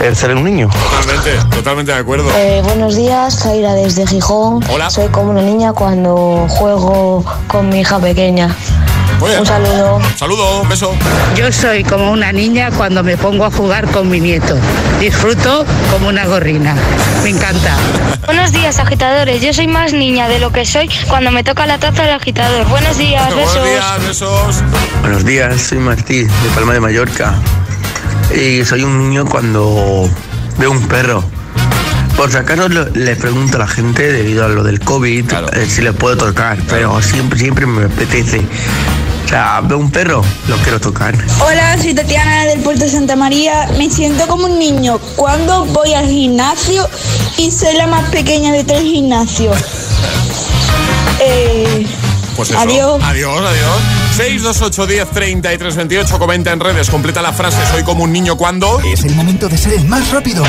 el 0.00 0.16
ser 0.16 0.34
un 0.34 0.44
niño. 0.44 0.68
Totalmente, 0.68 1.56
totalmente 1.56 1.92
de 1.92 1.98
acuerdo. 1.98 2.30
Eh, 2.36 2.60
buenos 2.64 2.96
días, 2.96 3.42
Jaira 3.42 3.74
desde 3.74 4.06
Gijón. 4.06 4.64
Hola. 4.70 4.90
Soy 4.90 5.08
como 5.08 5.30
una 5.30 5.42
niña 5.42 5.72
cuando 5.72 6.46
juego 6.48 7.24
con 7.46 7.68
mi 7.68 7.80
hija 7.80 7.98
pequeña. 7.98 8.54
Un 9.20 9.46
saludo. 9.46 10.00
Saludo, 10.16 10.60
un 10.60 10.68
beso. 10.68 10.94
Yo 11.34 11.50
soy 11.50 11.82
como 11.82 12.12
una 12.12 12.30
niña 12.30 12.70
cuando 12.70 13.02
me 13.02 13.16
pongo 13.16 13.44
a 13.44 13.50
jugar 13.50 13.90
con 13.90 14.08
mi 14.08 14.20
nieto. 14.20 14.56
Disfruto 15.00 15.64
como 15.90 16.08
una 16.08 16.24
gorrina. 16.26 16.76
Me 17.24 17.30
encanta. 17.30 17.76
Buenos 18.26 18.52
días, 18.52 18.78
agitadores. 18.78 19.42
Yo 19.42 19.52
soy 19.52 19.66
más 19.66 19.92
niña 19.92 20.28
de 20.28 20.38
lo 20.38 20.52
que 20.52 20.64
soy 20.64 20.88
cuando 21.08 21.32
me 21.32 21.42
toca 21.42 21.66
la 21.66 21.78
taza 21.78 22.04
del 22.04 22.14
agitador. 22.14 22.68
Buenos 22.68 22.96
días, 22.96 23.34
besos. 23.34 23.54
Buenos 23.54 23.70
días, 23.70 24.06
besos. 24.06 24.56
Buenos 25.00 25.24
días, 25.24 25.62
soy 25.62 25.78
Martí, 25.78 26.22
de 26.22 26.50
Palma 26.54 26.74
de 26.74 26.80
Mallorca. 26.80 27.34
Y 28.34 28.64
soy 28.64 28.82
un 28.84 28.98
niño 28.98 29.24
cuando 29.26 30.08
veo 30.58 30.70
un 30.70 30.86
perro. 30.88 31.24
Por 32.16 32.30
si 32.30 32.36
acaso 32.36 32.68
le 32.68 33.16
pregunto 33.16 33.56
a 33.56 33.60
la 33.60 33.66
gente, 33.68 34.12
debido 34.12 34.44
a 34.44 34.48
lo 34.48 34.62
del 34.64 34.80
COVID, 34.80 35.24
eh, 35.52 35.66
si 35.68 35.82
le 35.82 35.92
puedo 35.92 36.16
tocar, 36.16 36.58
pero 36.68 37.00
siempre, 37.00 37.38
siempre 37.38 37.64
me 37.66 37.84
apetece. 37.86 38.40
O 39.24 39.28
sea, 39.28 39.60
veo 39.60 39.78
un 39.78 39.90
perro, 39.90 40.22
lo 40.48 40.56
quiero 40.58 40.80
tocar. 40.80 41.14
Hola, 41.40 41.76
soy 41.80 41.94
Tatiana 41.94 42.44
del 42.46 42.60
Puerto 42.60 42.84
de 42.84 42.90
Santa 42.90 43.14
María. 43.14 43.68
Me 43.78 43.88
siento 43.90 44.26
como 44.26 44.46
un 44.46 44.58
niño 44.58 44.98
cuando 45.16 45.64
voy 45.66 45.94
al 45.94 46.08
gimnasio 46.08 46.88
y 47.36 47.50
soy 47.50 47.76
la 47.76 47.86
más 47.86 48.08
pequeña 48.10 48.52
de 48.52 48.64
tres 48.64 48.82
gimnasios. 48.82 49.56
Eh, 51.20 51.86
Pues 52.36 52.50
eso. 52.50 52.58
Adiós. 52.58 53.00
Adiós, 53.02 53.38
adiós. 53.38 53.97
628 54.18 54.86
10 54.88 55.10
33 55.10 55.76
28. 55.76 56.18
Comenta 56.18 56.50
en 56.52 56.58
redes. 56.58 56.90
Completa 56.90 57.22
la 57.22 57.32
frase. 57.32 57.58
Soy 57.70 57.84
como 57.84 58.02
un 58.02 58.12
niño 58.12 58.36
cuando. 58.36 58.80
Es 58.80 59.04
el 59.04 59.14
momento 59.14 59.48
de 59.48 59.56
ser 59.56 59.74
el 59.74 59.84
más 59.86 60.10
rápido. 60.10 60.42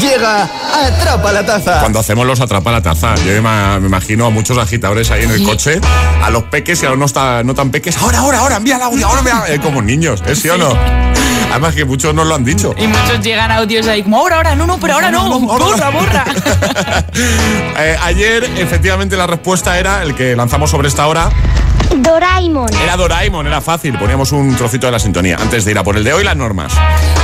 Llega 0.00 0.48
Atrapa 0.86 1.32
la 1.32 1.44
Taza. 1.44 1.80
Cuando 1.80 1.98
hacemos 1.98 2.24
los 2.24 2.40
atrapa 2.40 2.70
la 2.70 2.80
taza. 2.80 3.16
Yo 3.16 3.42
me, 3.42 3.80
me 3.80 3.86
imagino 3.88 4.26
a 4.26 4.30
muchos 4.30 4.56
agitadores 4.58 5.10
ahí 5.10 5.24
en 5.24 5.32
el 5.32 5.42
coche. 5.42 5.80
A 6.22 6.30
los 6.30 6.44
peques 6.44 6.80
y 6.84 6.86
a 6.86 6.90
los 6.90 6.98
no, 6.98 7.08
tan- 7.08 7.44
no 7.44 7.52
tan 7.52 7.70
peques. 7.72 7.96
Ahora, 7.96 8.18
ahora, 8.20 8.38
ahora, 8.38 8.56
envía 8.58 8.76
el 8.76 8.82
audio. 8.82 9.08
Ahora 9.08 9.18
envía. 9.20 9.42
Eh, 9.48 9.58
como 9.60 9.82
niños. 9.82 10.22
¿Es 10.24 10.38
sí 10.38 10.48
o 10.48 10.56
no? 10.56 10.68
Además 11.50 11.74
que 11.74 11.84
muchos 11.84 12.14
nos 12.14 12.28
lo 12.28 12.34
han 12.36 12.44
dicho. 12.44 12.76
Y 12.78 12.86
muchos 12.86 13.20
llegan 13.24 13.50
audios 13.50 13.88
ahí 13.88 14.04
como, 14.04 14.18
ahora, 14.18 14.36
ahora, 14.36 14.54
no, 14.54 14.66
no, 14.68 14.78
pero 14.78 14.94
ahora 14.94 15.10
no, 15.10 15.40
borra, 15.40 15.90
borra. 15.90 16.24
Eh, 17.80 17.96
ayer, 18.02 18.44
efectivamente, 18.58 19.16
la 19.16 19.26
respuesta 19.26 19.78
era 19.78 20.02
el 20.04 20.14
que 20.14 20.36
lanzamos 20.36 20.70
sobre 20.70 20.86
esta 20.88 21.06
hora. 21.08 21.30
Doraemon. 21.96 22.74
Era 22.82 22.96
Doraemon, 22.96 23.46
era 23.46 23.60
fácil. 23.60 23.98
Poníamos 23.98 24.32
un 24.32 24.54
trocito 24.56 24.86
de 24.86 24.92
la 24.92 24.98
sintonía. 24.98 25.36
Antes 25.40 25.64
de 25.64 25.70
ir 25.72 25.78
a 25.78 25.84
por 25.84 25.96
el 25.96 26.04
de 26.04 26.12
hoy, 26.12 26.24
las 26.24 26.36
normas. 26.36 26.72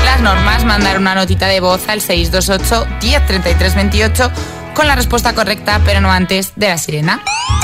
Las 0.04 0.20
normas, 0.20 0.64
mandar 0.64 0.98
una 0.98 1.14
notita 1.14 1.46
de 1.46 1.60
voz 1.60 1.88
al 1.88 2.00
628 2.00 2.86
1033 3.02 3.74
28 3.74 4.30
con 4.74 4.86
la 4.88 4.96
respuesta 4.96 5.34
correcta, 5.34 5.80
pero 5.84 6.00
no 6.00 6.10
antes 6.10 6.52
de 6.56 6.68
la 6.68 6.78
sirena. 6.78 7.22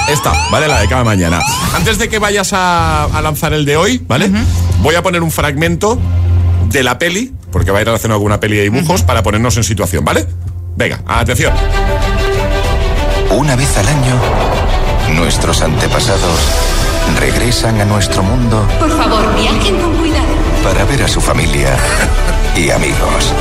Esta, 0.08 0.32
¿vale? 0.50 0.68
La 0.68 0.80
de 0.80 0.88
cada 0.88 1.04
mañana. 1.04 1.40
Antes 1.74 1.98
de 1.98 2.08
que 2.08 2.18
vayas 2.18 2.52
a, 2.52 3.04
a 3.04 3.20
lanzar 3.20 3.52
el 3.52 3.64
de 3.64 3.76
hoy, 3.76 4.02
¿vale? 4.06 4.30
Voy 4.78 4.94
a 4.94 5.02
poner 5.02 5.22
un 5.22 5.30
fragmento 5.30 5.98
de 6.68 6.82
la 6.82 6.98
peli, 6.98 7.32
porque 7.50 7.70
va 7.70 7.78
a 7.78 7.80
ir 7.80 7.86
relacionado 7.86 8.20
con 8.20 8.26
una 8.26 8.40
peli 8.40 8.56
de 8.56 8.62
dibujos, 8.64 9.02
para 9.02 9.22
ponernos 9.22 9.56
en 9.56 9.64
situación, 9.64 10.04
¿vale? 10.04 10.26
Venga, 10.76 11.00
atención. 11.06 11.52
Una 13.30 13.56
vez 13.56 13.76
al 13.76 13.88
año, 13.88 14.14
nuestros 15.14 15.62
antepasados 15.62 16.79
regresan 17.18 17.80
a 17.80 17.84
nuestro 17.84 18.22
mundo 18.22 18.66
Por 18.78 18.90
favor, 18.96 19.34
viajen 19.36 19.78
con 19.80 19.96
cuidado. 19.96 20.26
para 20.62 20.84
ver 20.84 21.02
a 21.02 21.08
su 21.08 21.20
familia 21.20 21.76
y 22.56 22.70
amigos. 22.70 23.32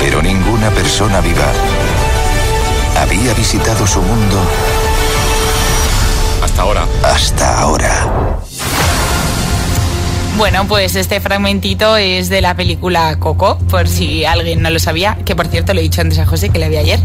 Pero 0.00 0.22
ninguna 0.22 0.70
persona 0.70 1.20
viva 1.20 1.46
había 3.00 3.32
visitado 3.34 3.86
su 3.86 4.00
mundo 4.02 4.36
hasta 6.42 6.62
ahora. 6.62 6.86
Hasta 7.02 7.60
ahora. 7.60 8.38
Bueno, 10.36 10.66
pues 10.68 10.94
este 10.94 11.20
fragmentito 11.20 11.96
es 11.96 12.28
de 12.28 12.40
la 12.40 12.54
película 12.54 13.16
Coco, 13.18 13.58
por 13.70 13.88
si 13.88 14.24
alguien 14.24 14.62
no 14.62 14.70
lo 14.70 14.78
sabía, 14.78 15.18
que 15.24 15.34
por 15.34 15.48
cierto 15.48 15.74
le 15.74 15.80
he 15.80 15.82
dicho 15.82 16.00
antes 16.00 16.18
a 16.20 16.26
José 16.26 16.50
que 16.50 16.60
la 16.60 16.68
vi 16.68 16.76
ayer. 16.76 17.00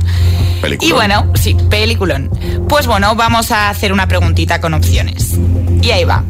Peliculón. 0.64 0.89
Y 0.89 0.93
bueno, 0.93 1.34
sí, 1.36 1.57
peliculón. 1.70 2.30
Pues 2.70 2.88
bueno, 2.88 3.16
vamos 3.16 3.51
a 3.51 3.70
hacer 3.70 3.91
una 3.91 4.07
preguntita 4.07 4.61
con 4.61 4.74
opciones. 4.74 5.32
Y 5.82 5.91
ahí 5.91 6.05
va. 6.05 6.24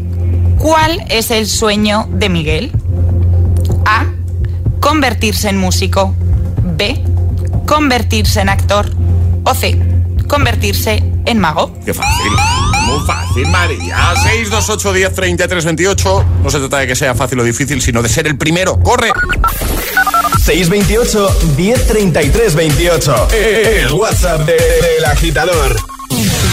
¿Cuál 0.58 1.06
es 1.10 1.30
el 1.30 1.48
sueño 1.48 2.08
de 2.10 2.30
Miguel? 2.30 2.72
A. 3.86 4.08
Convertirse 4.80 5.50
en 5.50 5.58
músico. 5.60 6.16
B. 6.64 7.00
Convertirse 7.68 8.42
en 8.42 8.50
actor. 8.50 8.90
O 9.44 9.54
C. 9.54 9.80
Convertirse 10.28 11.04
en 11.28 11.38
mago. 11.38 11.72
Qué 11.86 11.94
fácil. 11.94 12.32
Muy 12.88 13.06
fácil, 13.06 13.48
María. 13.50 14.16
628 14.16 14.94
10 14.94 15.14
33 15.14 15.66
28. 15.66 16.26
No 16.44 16.50
se 16.50 16.58
trata 16.58 16.80
de 16.80 16.88
que 16.88 16.96
sea 16.96 17.14
fácil 17.14 17.40
o 17.40 17.44
difícil, 17.44 17.84
sino 17.84 18.02
de 18.02 18.10
ser 18.10 18.26
el 18.26 18.36
primero. 18.36 18.80
¡Corre! 18.80 19.12
628 20.40 21.30
1033 21.58 22.56
28. 22.56 23.28
El 23.32 23.92
WhatsApp 23.94 24.42
de- 24.46 24.54
del 24.54 25.06
agitador. 25.06 25.76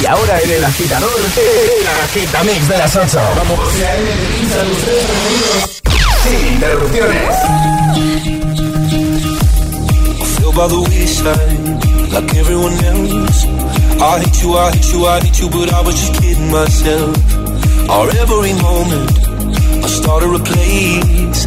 Y 0.02 0.06
ahora 0.06 0.40
en 0.40 0.50
el 0.50 0.64
agitador, 0.64 1.10
el 1.36 1.86
agitamix 2.04 2.68
de 2.68 2.78
las 2.78 2.96
8. 2.96 3.20
Vamos. 3.36 3.60
Sin 6.22 6.54
interrupciones. 6.54 7.36
by 10.52 10.66
the 10.66 10.80
wayside 10.90 12.12
like 12.12 12.34
everyone 12.36 12.72
else. 12.84 13.44
I 14.02 14.18
hate 14.18 14.42
you, 14.42 14.56
I 14.56 14.72
hate 14.72 14.92
you, 14.92 15.06
I 15.06 15.20
hate 15.20 15.38
you, 15.40 15.48
but 15.48 15.72
I 15.72 15.80
was 15.82 15.94
just 15.94 16.20
kidding 16.20 16.50
myself. 16.50 17.16
Our 17.88 18.08
every 18.18 18.52
moment, 18.54 19.10
I 19.84 19.86
started 19.88 20.34
a 20.34 20.42
place. 20.42 21.46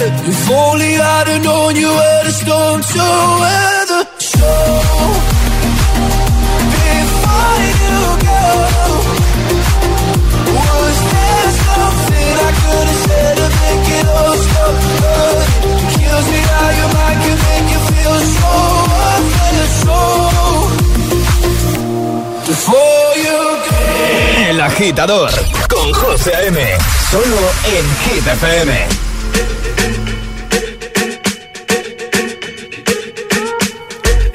If 0.00 0.50
only 0.50 0.96
I'd 0.96 1.26
have 1.26 1.42
known 1.42 1.74
you 1.74 1.88
were 1.88 2.30
storm. 2.30 2.82
El 24.48 24.60
agitador 24.60 25.30
con 25.68 25.92
José 25.92 26.34
A.M. 26.34 26.58
Solo 27.10 27.50
en 27.64 27.84
Hit 28.04 29.07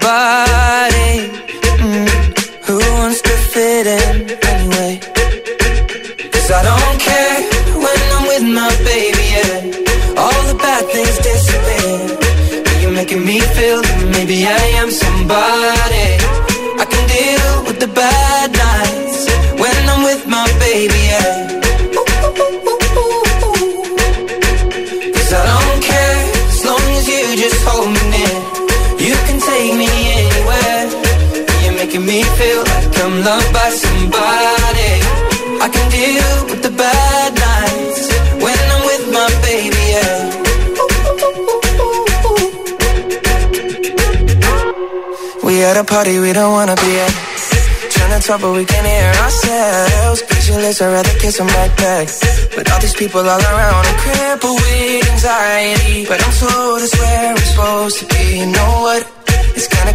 nobody. 0.00 1.28
Mm, 1.84 2.08
Who 2.66 2.76
wants 2.98 3.20
to 3.22 3.30
fit 3.52 3.86
in 3.86 4.30
anyway? 4.52 5.00
Cause 6.32 6.50
I 6.50 6.62
don't 6.70 7.00
care 7.00 7.36
when 7.84 7.98
I'm 8.16 8.24
with 8.32 8.44
my 8.60 8.70
baby, 8.84 9.24
yeah. 9.36 10.20
All 10.20 10.42
the 10.50 10.56
bad 10.58 10.84
things 10.92 11.16
disappear. 11.18 12.80
You're 12.80 12.92
making 12.92 13.24
me 13.24 13.40
feel 13.40 13.82
maybe 14.16 14.46
I 14.46 14.69
I'm 33.20 33.26
loved 33.26 33.52
by 33.52 33.68
somebody. 33.68 34.92
I 35.60 35.68
can 35.68 35.86
deal 35.92 36.32
with 36.48 36.62
the 36.62 36.70
bad 36.70 37.30
nights 37.36 38.08
when 38.40 38.58
I'm 38.72 38.82
with 38.88 39.04
my 39.12 39.28
baby, 39.44 39.84
yeah. 39.92 40.20
We 45.44 45.62
at 45.64 45.76
a 45.76 45.84
party 45.84 46.18
we 46.18 46.32
don't 46.32 46.52
wanna 46.52 46.76
be 46.76 46.92
at. 47.04 47.12
Trying 47.92 48.18
to 48.18 48.26
talk 48.26 48.40
but 48.40 48.52
we 48.52 48.64
can't 48.64 48.86
hear 48.86 49.12
ourselves. 49.24 50.22
Pictureless, 50.22 50.80
I'd 50.80 50.92
rather 50.92 51.18
kiss 51.20 51.36
them 51.36 51.48
right 51.48 51.76
back. 51.76 52.08
But 52.56 52.72
all 52.72 52.80
these 52.80 52.96
people 52.96 53.20
all 53.20 53.44
around, 53.52 53.84
I'm 53.84 53.98
crippled 54.00 54.60
with 54.62 55.10
anxiety. 55.12 56.06
But 56.08 56.24
I'm 56.24 56.32
told 56.40 56.80
it's 56.80 56.96
where 56.98 57.28
I'm 57.28 57.36
supposed 57.36 57.98
to 58.00 58.06
be. 58.06 58.38
You 58.38 58.46
know 58.46 58.80
what? 58.80 59.19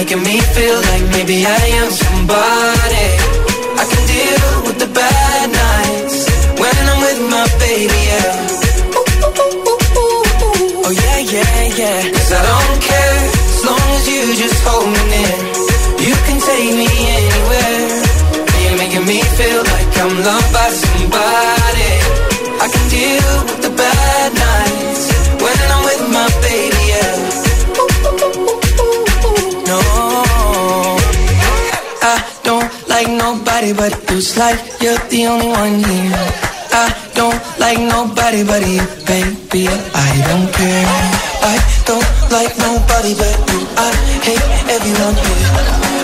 Making 0.00 0.22
me 0.22 0.40
feel 0.40 0.78
like 0.80 1.04
maybe 1.12 1.44
I 1.44 1.64
am 1.80 1.90
somebody. 1.90 3.08
I 3.76 3.84
can 3.90 4.02
deal 4.08 4.52
with 4.64 4.78
the 4.80 4.90
bad 4.96 5.46
nights 5.52 6.18
when 6.56 6.76
I'm 6.88 7.00
with 7.04 7.20
my 7.28 7.44
baby, 7.60 8.00
yeah. 8.08 8.32
Oh 10.88 10.92
yeah, 11.04 11.18
yeah, 11.36 11.56
yeah. 11.80 12.00
Cause 12.16 12.32
I 12.32 12.40
don't 12.48 12.80
care 12.80 13.18
as 13.52 13.60
long 13.68 13.88
as 14.00 14.04
you 14.08 14.22
just 14.40 14.58
hold 14.64 14.88
me 14.88 15.02
near. 15.12 15.36
You 16.08 16.14
can 16.24 16.38
take 16.48 16.72
me 16.80 16.88
anywhere. 17.20 17.84
You're 18.56 18.78
making 18.80 19.04
me 19.04 19.20
feel 19.36 19.60
like 19.68 19.90
I'm 20.00 20.16
loved 20.16 20.50
by 20.56 20.68
somebody. 20.80 21.92
I 22.56 22.66
can 22.72 22.84
deal 22.88 23.49
nobody 33.60 33.72
but 33.72 34.10
you. 34.10 34.16
It's 34.18 34.36
like 34.38 34.58
you're 34.80 34.98
the 35.08 35.26
only 35.26 35.48
one 35.48 35.84
here. 35.84 36.12
I 36.72 36.88
don't 37.14 37.40
like 37.58 37.78
nobody 37.78 38.44
but 38.44 38.62
you, 38.66 38.80
baby. 39.06 39.68
I 39.68 40.10
don't 40.28 40.48
care. 40.52 40.86
I 41.44 41.56
don't 41.84 42.08
like 42.32 42.52
nobody 42.56 43.12
but 43.20 43.36
you. 43.52 43.60
I 43.76 43.90
hate 44.24 44.48
everyone 44.76 45.16
here. 45.24 45.48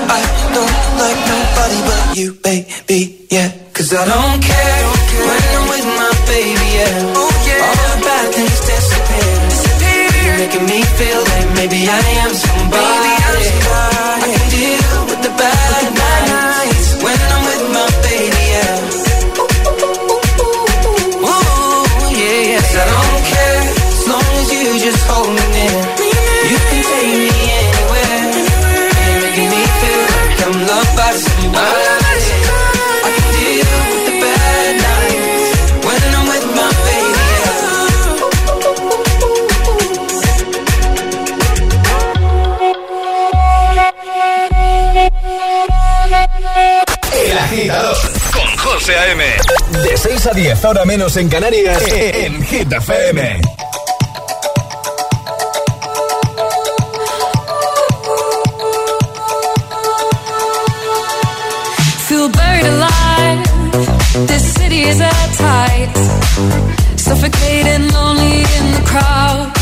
I 0.09 0.23
don't 0.53 0.77
like 1.01 1.21
nobody 1.33 1.81
but 1.89 2.17
you, 2.17 2.29
baby. 2.45 3.27
Yeah, 3.31 3.51
cause 3.73 3.93
I 3.93 4.05
don't 4.05 4.43
care 4.43 4.83
when 5.29 5.43
I'm 5.57 5.65
with 5.73 5.87
my 5.97 6.13
baby. 6.29 6.69
Yeah, 6.77 7.17
oh, 7.17 7.31
all 7.65 7.77
the 7.81 8.05
bad 8.05 8.35
things 8.35 8.61
disappear. 8.69 9.33
disappear. 9.49 10.09
You're 10.25 10.39
making 10.39 10.67
me 10.67 10.87
agitador 47.47 47.97
con 48.33 48.57
José 48.57 48.97
A.M. 48.97 49.25
De 49.83 49.97
6 49.97 50.27
a 50.27 50.33
10, 50.33 50.65
ahora 50.65 50.85
menos 50.85 51.17
en 51.17 51.29
Canarias, 51.29 51.83
en 51.91 52.45
Hit 52.45 52.73
FM. 52.73 53.41
Feel 62.09 62.29
buried 62.31 62.67
alive, 62.67 64.27
this 64.27 64.55
city 64.55 64.83
is 64.83 65.01
at 65.01 65.31
tight. 65.37 65.93
Suffocating, 66.97 67.93
lonely 67.93 68.39
in 68.59 68.73
the 68.75 68.83
crowd. 68.85 69.53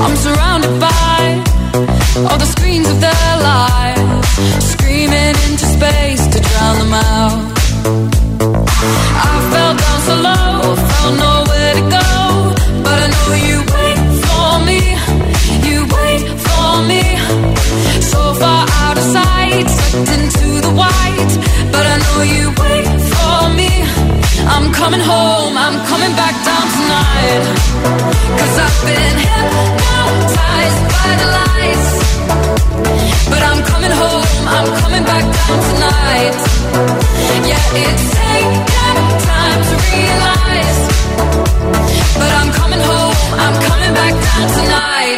I'm 0.00 0.16
surrounded 0.16 0.80
by 0.80 1.57
all 1.74 2.38
the 2.38 2.50
screens 2.56 2.88
of 2.88 3.00
their 3.00 3.32
lives, 3.50 4.28
screaming 4.72 5.36
into 5.46 5.66
space 5.76 6.26
to 6.28 6.40
drown 6.40 6.78
them 6.78 6.94
out. 6.94 7.58
I 9.26 9.34
fell 9.52 9.74
down 9.82 9.98
so 10.08 10.14
low, 10.28 10.76
found 10.90 11.16
nowhere 11.18 11.74
to 11.80 11.84
go, 11.98 12.08
but 12.84 12.96
I 13.04 13.08
know 13.14 13.30
you 13.48 13.58
wait 13.74 14.00
for 14.26 14.50
me, 14.68 14.80
So 16.78 18.34
far 18.34 18.64
out 18.82 18.96
of 18.96 19.02
sight, 19.02 19.66
sucked 19.66 20.10
into 20.14 20.60
the 20.62 20.70
white, 20.70 21.32
but 21.72 21.84
I 21.84 21.96
know 22.04 22.22
you 22.22 22.54
wait 22.54 22.86
for 23.10 23.50
me. 23.58 23.82
I'm 24.46 24.72
coming 24.72 25.00
home, 25.00 25.58
I'm 25.58 25.76
coming 25.90 26.14
back 26.14 26.34
down 26.46 26.66
tonight. 26.78 27.44
Cause 28.38 28.54
I've 28.62 28.78
been 28.86 29.16
hypnotized 29.26 30.82
by 30.94 31.10
the 31.20 31.28
lights. 31.38 31.90
But 33.26 33.42
I'm 33.42 33.60
coming 33.66 33.90
home, 33.90 34.46
I'm 34.46 34.68
coming 34.78 35.02
back 35.02 35.24
down 35.34 35.58
tonight. 35.70 36.36
Yeah, 37.42 37.82
it's 37.82 38.06
taken 38.14 39.02
time 39.26 39.60
to 39.66 39.74
realize. 39.90 40.80
But 42.20 42.30
I'm 42.38 42.50
coming 42.54 42.82
home, 42.86 43.18
I'm 43.34 43.56
coming 43.66 43.92
back 43.98 44.14
down 44.14 44.46
tonight. 44.58 45.17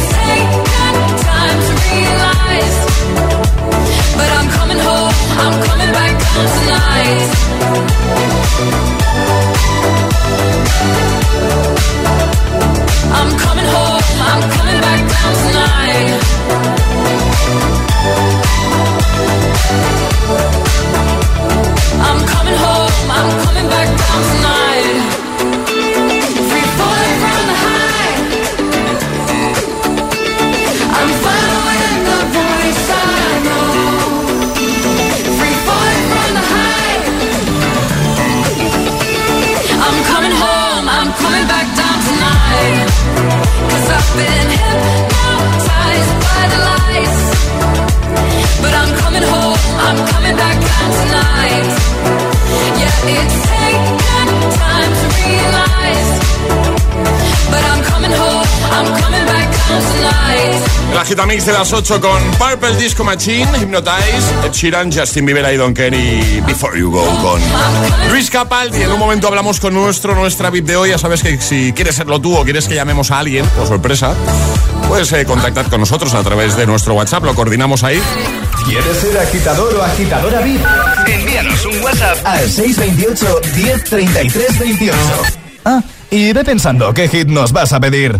Agitamix 61.31 61.45
de 61.45 61.53
las 61.53 61.71
8 61.71 62.01
con 62.01 62.21
Purple 62.31 62.75
Disco 62.75 63.05
Machine, 63.05 63.47
Hypnotize, 63.57 64.45
Ed 64.45 64.51
Sheeran, 64.51 64.91
Justin 64.91 65.25
Bieber, 65.25 65.53
I 65.53 65.55
Don't 65.55 65.75
Care 65.75 65.95
y 65.95 66.41
Before 66.41 66.77
You 66.77 66.91
Go 66.91 67.05
con 67.21 67.41
Luis 68.09 68.29
Capaldi. 68.29 68.81
En 68.81 68.91
un 68.91 68.99
momento 68.99 69.27
hablamos 69.27 69.61
con 69.61 69.73
nuestro, 69.73 70.13
nuestra 70.13 70.49
VIP 70.49 70.65
de 70.65 70.75
hoy. 70.75 70.89
Ya 70.89 70.97
sabes 70.97 71.23
que 71.23 71.39
si 71.39 71.71
quieres 71.71 71.95
serlo 71.95 72.19
tú 72.19 72.35
o 72.35 72.43
quieres 72.43 72.67
que 72.67 72.75
llamemos 72.75 73.11
a 73.11 73.19
alguien, 73.19 73.45
por 73.55 73.65
sorpresa, 73.65 74.13
puedes 74.89 75.11
eh, 75.13 75.23
contactar 75.25 75.69
con 75.69 75.79
nosotros 75.79 76.13
a 76.15 76.21
través 76.21 76.57
de 76.57 76.65
nuestro 76.65 76.95
WhatsApp. 76.95 77.23
Lo 77.23 77.33
coordinamos 77.33 77.85
ahí. 77.85 78.01
¿Quieres 78.65 78.97
ser 78.97 79.17
agitador 79.17 79.73
o 79.75 79.83
agitadora 79.83 80.41
VIP? 80.41 80.61
Envíanos 81.07 81.65
un 81.65 81.81
WhatsApp 81.81 82.17
al 82.25 82.49
628 82.49 83.41
1033 83.55 84.59
28. 84.59 84.97
Ah, 85.63 85.81
y 86.09 86.33
ve 86.33 86.43
pensando 86.43 86.93
qué 86.93 87.07
hit 87.07 87.27
nos 87.27 87.53
vas 87.53 87.71
a 87.71 87.79
pedir. 87.79 88.19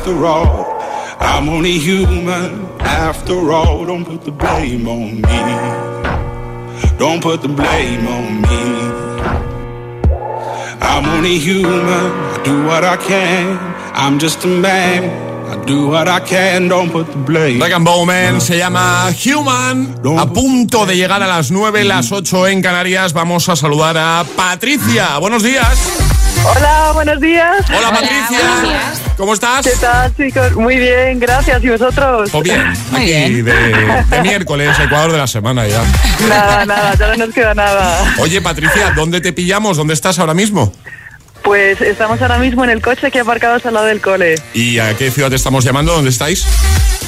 After 0.00 0.24
all. 0.24 0.64
I'm 1.20 1.48
only 1.50 1.78
human 1.78 2.64
after 2.80 3.52
all. 3.52 3.84
Don't 3.84 4.06
put 4.06 4.24
the 4.24 4.32
blame 4.32 4.88
on 4.88 5.20
me. 5.20 5.40
Don't 6.98 7.22
put 7.22 7.42
the 7.42 7.48
blame 7.48 8.06
on 8.08 8.40
me. 8.40 8.62
I'm 10.80 11.04
only 11.04 11.38
human. 11.38 11.84
I 12.34 12.40
do 12.44 12.64
what 12.64 12.82
I 12.82 12.96
can. 12.96 13.58
I'm 13.94 14.18
just 14.18 14.42
a 14.44 14.48
man. 14.48 15.04
I 15.50 15.62
do 15.66 15.88
what 15.88 16.08
I 16.08 16.20
can. 16.20 16.68
Don't 16.68 16.90
put 16.90 17.06
the 17.06 17.18
blame. 17.18 17.58
Black 17.58 17.72
and 17.72 17.84
Bowman 17.84 18.40
se 18.40 18.56
llama 18.56 19.12
Human. 19.12 20.00
A 20.18 20.26
punto 20.32 20.86
de 20.86 20.96
llegar 20.96 21.22
a 21.22 21.26
las 21.26 21.50
9, 21.50 21.84
las 21.84 22.10
8 22.10 22.46
en 22.46 22.62
Canarias. 22.62 23.12
Vamos 23.12 23.50
a 23.50 23.56
saludar 23.56 23.98
a 23.98 24.24
Patricia. 24.34 25.18
Buenos 25.18 25.42
días. 25.42 26.09
Hola, 26.44 26.92
buenos 26.94 27.20
días. 27.20 27.64
Hola, 27.68 27.90
Patricia. 27.90 28.92
¿Cómo 29.16 29.34
estás? 29.34 29.66
¿Qué 29.66 29.76
tal, 29.80 30.14
chicos? 30.16 30.52
Muy 30.56 30.76
bien, 30.78 31.20
gracias. 31.20 31.62
¿Y 31.62 31.68
vosotros? 31.68 32.30
Pues 32.30 32.42
bien, 32.44 32.60
aquí 32.92 33.42
De, 33.42 33.52
de 34.10 34.22
miércoles, 34.22 34.78
Ecuador 34.78 35.12
de 35.12 35.18
la 35.18 35.26
semana 35.26 35.66
ya. 35.66 35.82
Nada, 36.28 36.64
nada, 36.64 36.94
ya 36.98 37.08
no 37.08 37.26
nos 37.26 37.34
queda 37.34 37.54
nada. 37.54 38.14
Oye, 38.18 38.40
Patricia, 38.40 38.92
¿dónde 38.96 39.20
te 39.20 39.32
pillamos? 39.32 39.76
¿Dónde 39.76 39.92
estás 39.94 40.18
ahora 40.18 40.34
mismo? 40.34 40.72
Pues 41.42 41.80
estamos 41.80 42.20
ahora 42.22 42.38
mismo 42.38 42.64
en 42.64 42.70
el 42.70 42.80
coche 42.82 43.10
que 43.10 43.20
aparcados 43.20 43.64
al 43.66 43.74
lado 43.74 43.86
del 43.86 44.00
cole. 44.00 44.36
¿Y 44.54 44.78
a 44.78 44.96
qué 44.96 45.10
ciudad 45.10 45.28
te 45.30 45.36
estamos 45.36 45.64
llamando? 45.64 45.92
¿Dónde 45.92 46.10
estáis? 46.10 46.46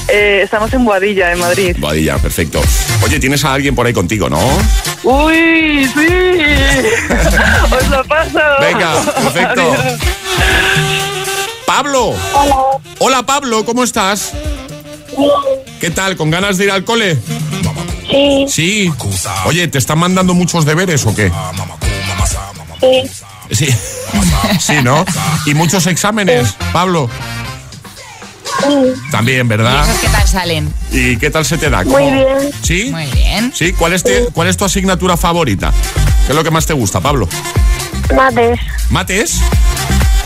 Eh, 0.09 0.41
estamos 0.43 0.71
en 0.73 0.85
Boadilla, 0.85 1.31
en 1.31 1.39
Madrid. 1.39 1.75
Badilla, 1.79 2.17
perfecto. 2.17 2.61
Oye, 3.03 3.19
tienes 3.19 3.43
a 3.45 3.53
alguien 3.53 3.73
por 3.73 3.85
ahí 3.87 3.93
contigo, 3.93 4.29
¿no? 4.29 4.39
¡Uy, 5.03 5.85
sí! 5.93 6.07
¡Os 7.75 7.89
lo 7.89 8.03
paso! 8.05 8.39
Venga, 8.61 9.01
perfecto. 9.01 9.75
Pablo. 11.65 12.13
Hola. 12.33 12.55
Hola, 12.99 13.23
Pablo, 13.23 13.65
¿cómo 13.65 13.83
estás? 13.83 14.31
¿Qué 15.79 15.89
tal? 15.91 16.15
¿Con 16.15 16.29
ganas 16.31 16.57
de 16.57 16.65
ir 16.65 16.71
al 16.71 16.83
cole? 16.83 17.17
Sí. 18.09 18.45
Sí. 18.47 18.93
Oye, 19.45 19.67
¿te 19.67 19.77
están 19.77 19.99
mandando 19.99 20.33
muchos 20.33 20.65
deberes 20.65 21.05
o 21.05 21.13
qué? 21.15 21.31
Sí. 22.79 23.01
Sí. 23.51 23.67
Sí, 24.59 24.73
¿no? 24.83 25.03
¿Y 25.45 25.53
muchos 25.53 25.87
exámenes, 25.87 26.55
Pablo? 26.71 27.09
También, 29.11 29.45
¿Y 29.45 29.49
¿verdad? 29.49 29.83
esos 29.87 29.99
qué 30.01 30.07
tal 30.07 30.27
salen? 30.27 30.73
¿Y 30.91 31.17
qué 31.17 31.29
tal 31.29 31.45
se 31.45 31.57
te 31.57 31.69
da? 31.69 31.83
Muy 31.83 31.93
¿Cómo- 32.03 32.11
bien. 32.11 32.51
¿Sí? 32.63 32.89
Muy 32.91 33.05
bien. 33.11 33.51
¿Sí? 33.55 33.73
¿Cuál 33.73 33.93
es, 33.93 34.03
te- 34.03 34.25
¿Cuál 34.33 34.47
es 34.47 34.57
tu 34.57 34.65
asignatura 34.65 35.17
favorita? 35.17 35.71
¿Qué 36.25 36.31
es 36.31 36.35
lo 36.35 36.43
que 36.43 36.51
más 36.51 36.65
te 36.65 36.73
gusta, 36.73 36.99
Pablo? 37.01 37.27
Mates. 38.15 38.59
¿Mates? 38.89 39.39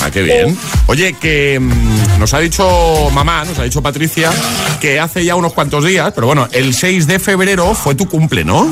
Ah, 0.01 0.11
qué 0.11 0.21
bien. 0.21 0.57
Oye, 0.85 1.13
que 1.13 1.59
mm, 1.59 2.19
nos 2.19 2.33
ha 2.33 2.39
dicho 2.39 3.09
mamá, 3.11 3.43
nos 3.45 3.57
ha 3.59 3.63
dicho 3.63 3.81
Patricia, 3.81 4.31
que 4.79 4.99
hace 4.99 5.25
ya 5.25 5.35
unos 5.35 5.53
cuantos 5.53 5.83
días, 5.85 6.11
pero 6.13 6.27
bueno, 6.27 6.47
el 6.51 6.73
6 6.75 7.07
de 7.07 7.17
febrero 7.19 7.73
fue 7.73 7.95
tu 7.95 8.07
cumple, 8.07 8.43
¿no? 8.45 8.71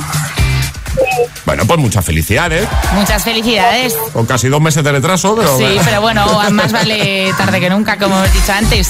Bueno, 1.45 1.65
pues 1.65 1.79
muchas 1.79 2.05
felicidades. 2.05 2.67
Muchas 2.93 3.23
felicidades. 3.23 3.95
Con 4.13 4.25
casi 4.25 4.47
dos 4.47 4.61
meses 4.61 4.83
de 4.83 4.91
retraso, 4.91 5.35
pero... 5.35 5.57
Sí, 5.57 5.77
pero 5.83 6.01
bueno, 6.01 6.25
más 6.51 6.71
vale 6.71 7.33
tarde 7.37 7.59
que 7.59 7.69
nunca, 7.69 7.97
como 7.97 8.17
hemos 8.17 8.33
dicho 8.33 8.51
antes. 8.51 8.89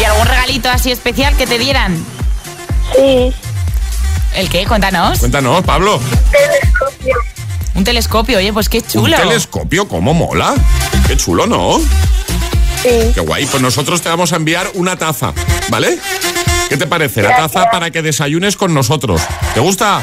¿Y 0.00 0.04
algún 0.04 0.26
regalito 0.26 0.68
así 0.68 0.90
especial 0.90 1.36
que 1.36 1.46
te 1.46 1.58
dieran? 1.58 1.96
Sí. 2.94 3.32
¿El 4.34 4.48
qué? 4.48 4.66
Cuéntanos. 4.66 5.18
Cuéntanos, 5.18 5.64
Pablo. 5.64 6.00
Telescopio. 6.30 7.16
Un 7.74 7.84
telescopio, 7.84 8.38
oye, 8.38 8.52
pues 8.52 8.68
qué 8.68 8.82
chulo. 8.82 9.16
Un 9.16 9.22
telescopio, 9.22 9.88
¿cómo 9.88 10.14
mola? 10.14 10.54
Qué 11.06 11.16
chulo, 11.16 11.46
¿no? 11.46 11.78
Sí. 12.82 13.12
Qué 13.14 13.20
guay. 13.20 13.46
Pues 13.46 13.62
nosotros 13.62 14.00
te 14.02 14.08
vamos 14.08 14.32
a 14.32 14.36
enviar 14.36 14.66
una 14.74 14.96
taza, 14.96 15.32
¿vale? 15.68 15.98
¿Qué 16.68 16.76
te 16.76 16.86
parece? 16.86 17.22
La 17.22 17.36
taza 17.36 17.70
para 17.70 17.90
que 17.90 18.02
desayunes 18.02 18.56
con 18.56 18.74
nosotros. 18.74 19.20
¿Te 19.54 19.60
gusta? 19.60 20.02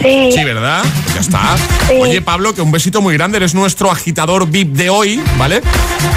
Sí. 0.00 0.32
Sí, 0.32 0.44
¿verdad? 0.44 0.82
Ya 1.14 1.20
está. 1.20 1.56
Sí. 1.88 1.94
Oye, 2.00 2.22
Pablo, 2.22 2.54
que 2.54 2.62
un 2.62 2.72
besito 2.72 3.00
muy 3.02 3.14
grande. 3.14 3.36
Eres 3.36 3.54
nuestro 3.54 3.90
agitador 3.90 4.48
VIP 4.48 4.72
de 4.74 4.90
hoy, 4.90 5.22
¿vale? 5.36 5.60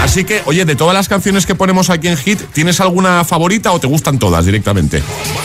Así 0.00 0.24
que, 0.24 0.42
oye, 0.46 0.64
de 0.64 0.76
todas 0.76 0.94
las 0.94 1.08
canciones 1.08 1.46
que 1.46 1.54
ponemos 1.54 1.90
aquí 1.90 2.08
en 2.08 2.16
Hit, 2.16 2.40
¿tienes 2.52 2.80
alguna 2.80 3.24
favorita 3.24 3.72
o 3.72 3.80
te 3.80 3.86
gustan 3.86 4.18
todas 4.18 4.44
directamente? 4.44 5.02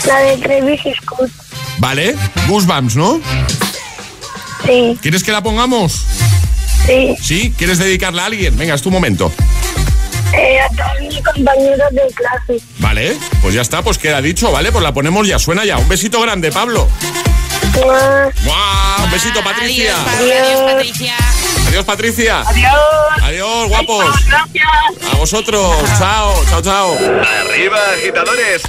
La 0.08 0.20
de 0.20 0.38
Travis 0.38 0.82
Scott. 1.02 1.30
¿Vale? 1.78 2.16
Goosebumps, 2.48 2.96
¿no? 2.96 3.20
Sí. 4.66 4.98
¿Quieres 5.02 5.24
que 5.24 5.32
la 5.32 5.42
pongamos? 5.42 6.06
Sí. 6.86 7.16
¿Sí? 7.22 7.54
¿Quieres 7.58 7.80
dedicarla 7.80 8.24
a 8.24 8.26
alguien? 8.28 8.58
Venga, 8.58 8.76
es 8.76 8.82
tu 8.82 8.92
momento. 8.92 9.32
Eh, 10.34 10.60
a 10.60 10.70
todos 10.70 11.02
mis 11.02 11.22
compañeros 11.22 11.92
de 11.92 12.02
clase. 12.16 12.64
Vale, 12.80 13.18
pues 13.42 13.54
ya 13.54 13.62
está, 13.62 13.82
pues 13.82 13.98
queda 13.98 14.22
dicho, 14.22 14.52
¿vale? 14.52 14.72
Pues 14.72 14.82
la 14.84 14.94
ponemos 14.94 15.28
ya, 15.28 15.38
suena 15.38 15.66
ya. 15.66 15.78
Un 15.78 15.90
besito 15.90 16.22
grande, 16.22 16.52
Pablo. 16.52 16.88
¡Guau! 17.74 19.04
Un 19.04 19.12
besito, 19.12 19.44
Patricia. 19.44 19.96
Adiós, 20.18 20.62
Patricia. 20.74 21.14
Adiós, 21.68 21.86
Patricia. 21.86 22.40
Adiós. 22.42 23.24
Adiós, 23.24 23.70
guapos. 23.70 24.26
Gracias. 24.26 25.12
A 25.12 25.16
vosotros. 25.16 25.76
Chao, 25.98 26.46
chao, 26.50 26.62
chao. 26.62 26.98
Arriba, 27.46 27.78
agitadores. 27.94 28.62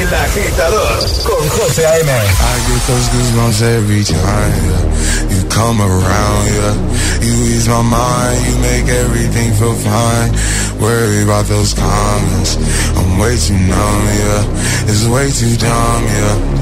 El 0.00 0.14
agitador 0.14 0.98
con 1.24 1.48
José 1.48 1.86
A.M. 1.86 2.10
I 2.10 2.58
get 2.66 2.82
those 2.86 3.08
goosebumps 3.10 3.62
every 3.62 4.04
time 4.04 4.52
yeah. 4.66 5.30
you 5.30 5.48
come 5.48 5.80
around. 5.80 6.46
Yeah, 6.46 6.74
you 7.22 7.32
ease 7.44 7.68
my 7.68 7.82
mind, 7.82 8.46
you 8.46 8.58
make 8.58 8.88
everything 8.88 9.52
feel 9.54 9.74
fine. 9.74 10.32
Worry 10.80 11.22
about 11.22 11.46
those 11.46 11.72
comments, 11.74 12.56
I'm 12.96 13.18
way 13.18 13.36
too 13.36 13.54
numb. 13.54 14.06
Yeah, 14.06 14.90
it's 14.90 15.06
way 15.06 15.30
too 15.30 15.56
dumb. 15.56 16.04
Yeah, 16.04 16.61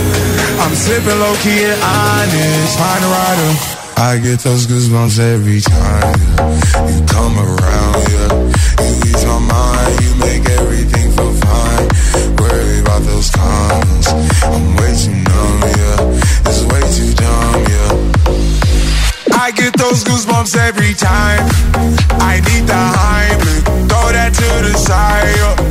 I'm 0.61 0.75
sipping 0.75 1.19
low 1.19 1.35
key 1.41 1.65
and 1.65 1.81
honest. 1.81 2.77
Find 2.77 3.03
a 3.03 3.07
rider. 3.07 3.51
I 3.97 4.17
get 4.17 4.39
those 4.39 4.65
goosebumps 4.65 5.19
every 5.19 5.61
time 5.61 6.17
yeah. 6.37 6.89
you 6.89 7.05
come 7.05 7.37
around, 7.37 8.01
yeah. 8.09 8.33
You 8.81 8.95
ease 9.09 9.25
my 9.25 9.37
mind, 9.37 9.93
you 10.01 10.15
make 10.15 10.49
everything 10.57 11.11
feel 11.11 11.33
fine. 11.33 11.87
Worry 12.37 12.79
about 12.79 13.01
those 13.03 13.29
comments, 13.29 14.07
I'm 14.41 14.75
way 14.77 14.93
too 14.97 15.13
numb, 15.29 15.61
yeah. 15.77 16.49
It's 16.49 16.63
way 16.65 16.81
too 16.97 17.13
dumb, 17.13 17.61
yeah. 17.73 19.37
I 19.37 19.51
get 19.51 19.77
those 19.77 20.03
goosebumps 20.03 20.57
every 20.57 20.93
time. 20.95 21.45
I 22.21 22.41
need 22.41 22.65
the 22.65 22.81
Heimlich, 22.97 23.63
throw 23.87 24.11
that 24.17 24.33
to 24.33 24.49
the 24.65 24.77
side. 24.77 25.35
Yeah. 25.37 25.70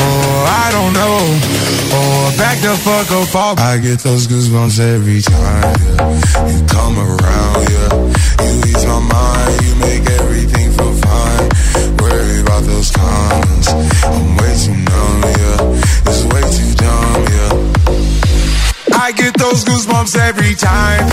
Or 0.00 0.46
I 0.64 0.68
don't 0.72 0.92
know. 0.92 1.18
Or 1.92 2.32
back 2.38 2.58
the 2.60 2.74
fuck 2.80 3.10
up 3.10 3.34
off. 3.34 3.58
I 3.58 3.78
get 3.78 4.00
those 4.00 4.26
goosebumps 4.26 4.80
every 4.80 5.20
time, 5.20 5.76
yeah. 5.84 6.48
You 6.48 6.60
come 6.66 6.96
around, 6.98 7.68
yeah. 7.68 7.92
You 8.48 8.58
ease 8.70 8.86
my 8.86 9.00
mind, 9.00 9.62
you 9.66 9.74
make 9.76 10.04
everything 10.20 10.72
feel 10.72 10.94
fine. 10.94 11.48
Worry 11.98 12.40
about 12.40 12.64
those 12.64 12.90
comments. 12.90 13.68
I'm 13.68 14.36
way 14.36 14.54
too 14.56 14.72
numb, 14.72 15.22
yeah. 15.22 16.08
It's 16.08 16.24
way 16.32 16.42
too 16.56 16.72
dumb, 16.80 17.22
yeah. 17.36 17.52
I 18.98 19.12
get 19.12 19.36
those 19.38 19.64
goosebumps 19.64 20.16
every 20.16 20.54
time. 20.54 21.04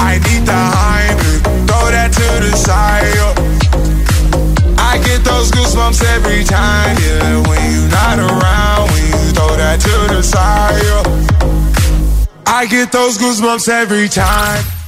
I 0.00 0.18
need 0.26 0.44
the 0.46 0.60
Heimlich, 0.74 1.42
throw 1.68 1.90
that 1.90 2.12
to 2.12 2.28
the 2.44 2.56
side. 2.56 3.14
Yeah. 3.14 3.49
I 4.90 4.98
get 4.98 5.22
those 5.22 5.52
goosebumps 5.52 6.02
every 6.16 6.42
time, 6.42 6.96
yeah. 6.98 7.48
When 7.48 7.62
you're 7.72 7.88
not 7.90 8.18
around, 8.18 8.90
when 8.90 9.04
you 9.06 9.30
throw 9.30 9.56
that 9.56 9.78
to 9.80 10.14
the 10.14 10.20
side. 10.20 10.82
Yeah. 10.82 12.26
I 12.44 12.66
get 12.66 12.90
those 12.90 13.16
goosebumps 13.16 13.68
every 13.68 14.08
time. 14.08 14.79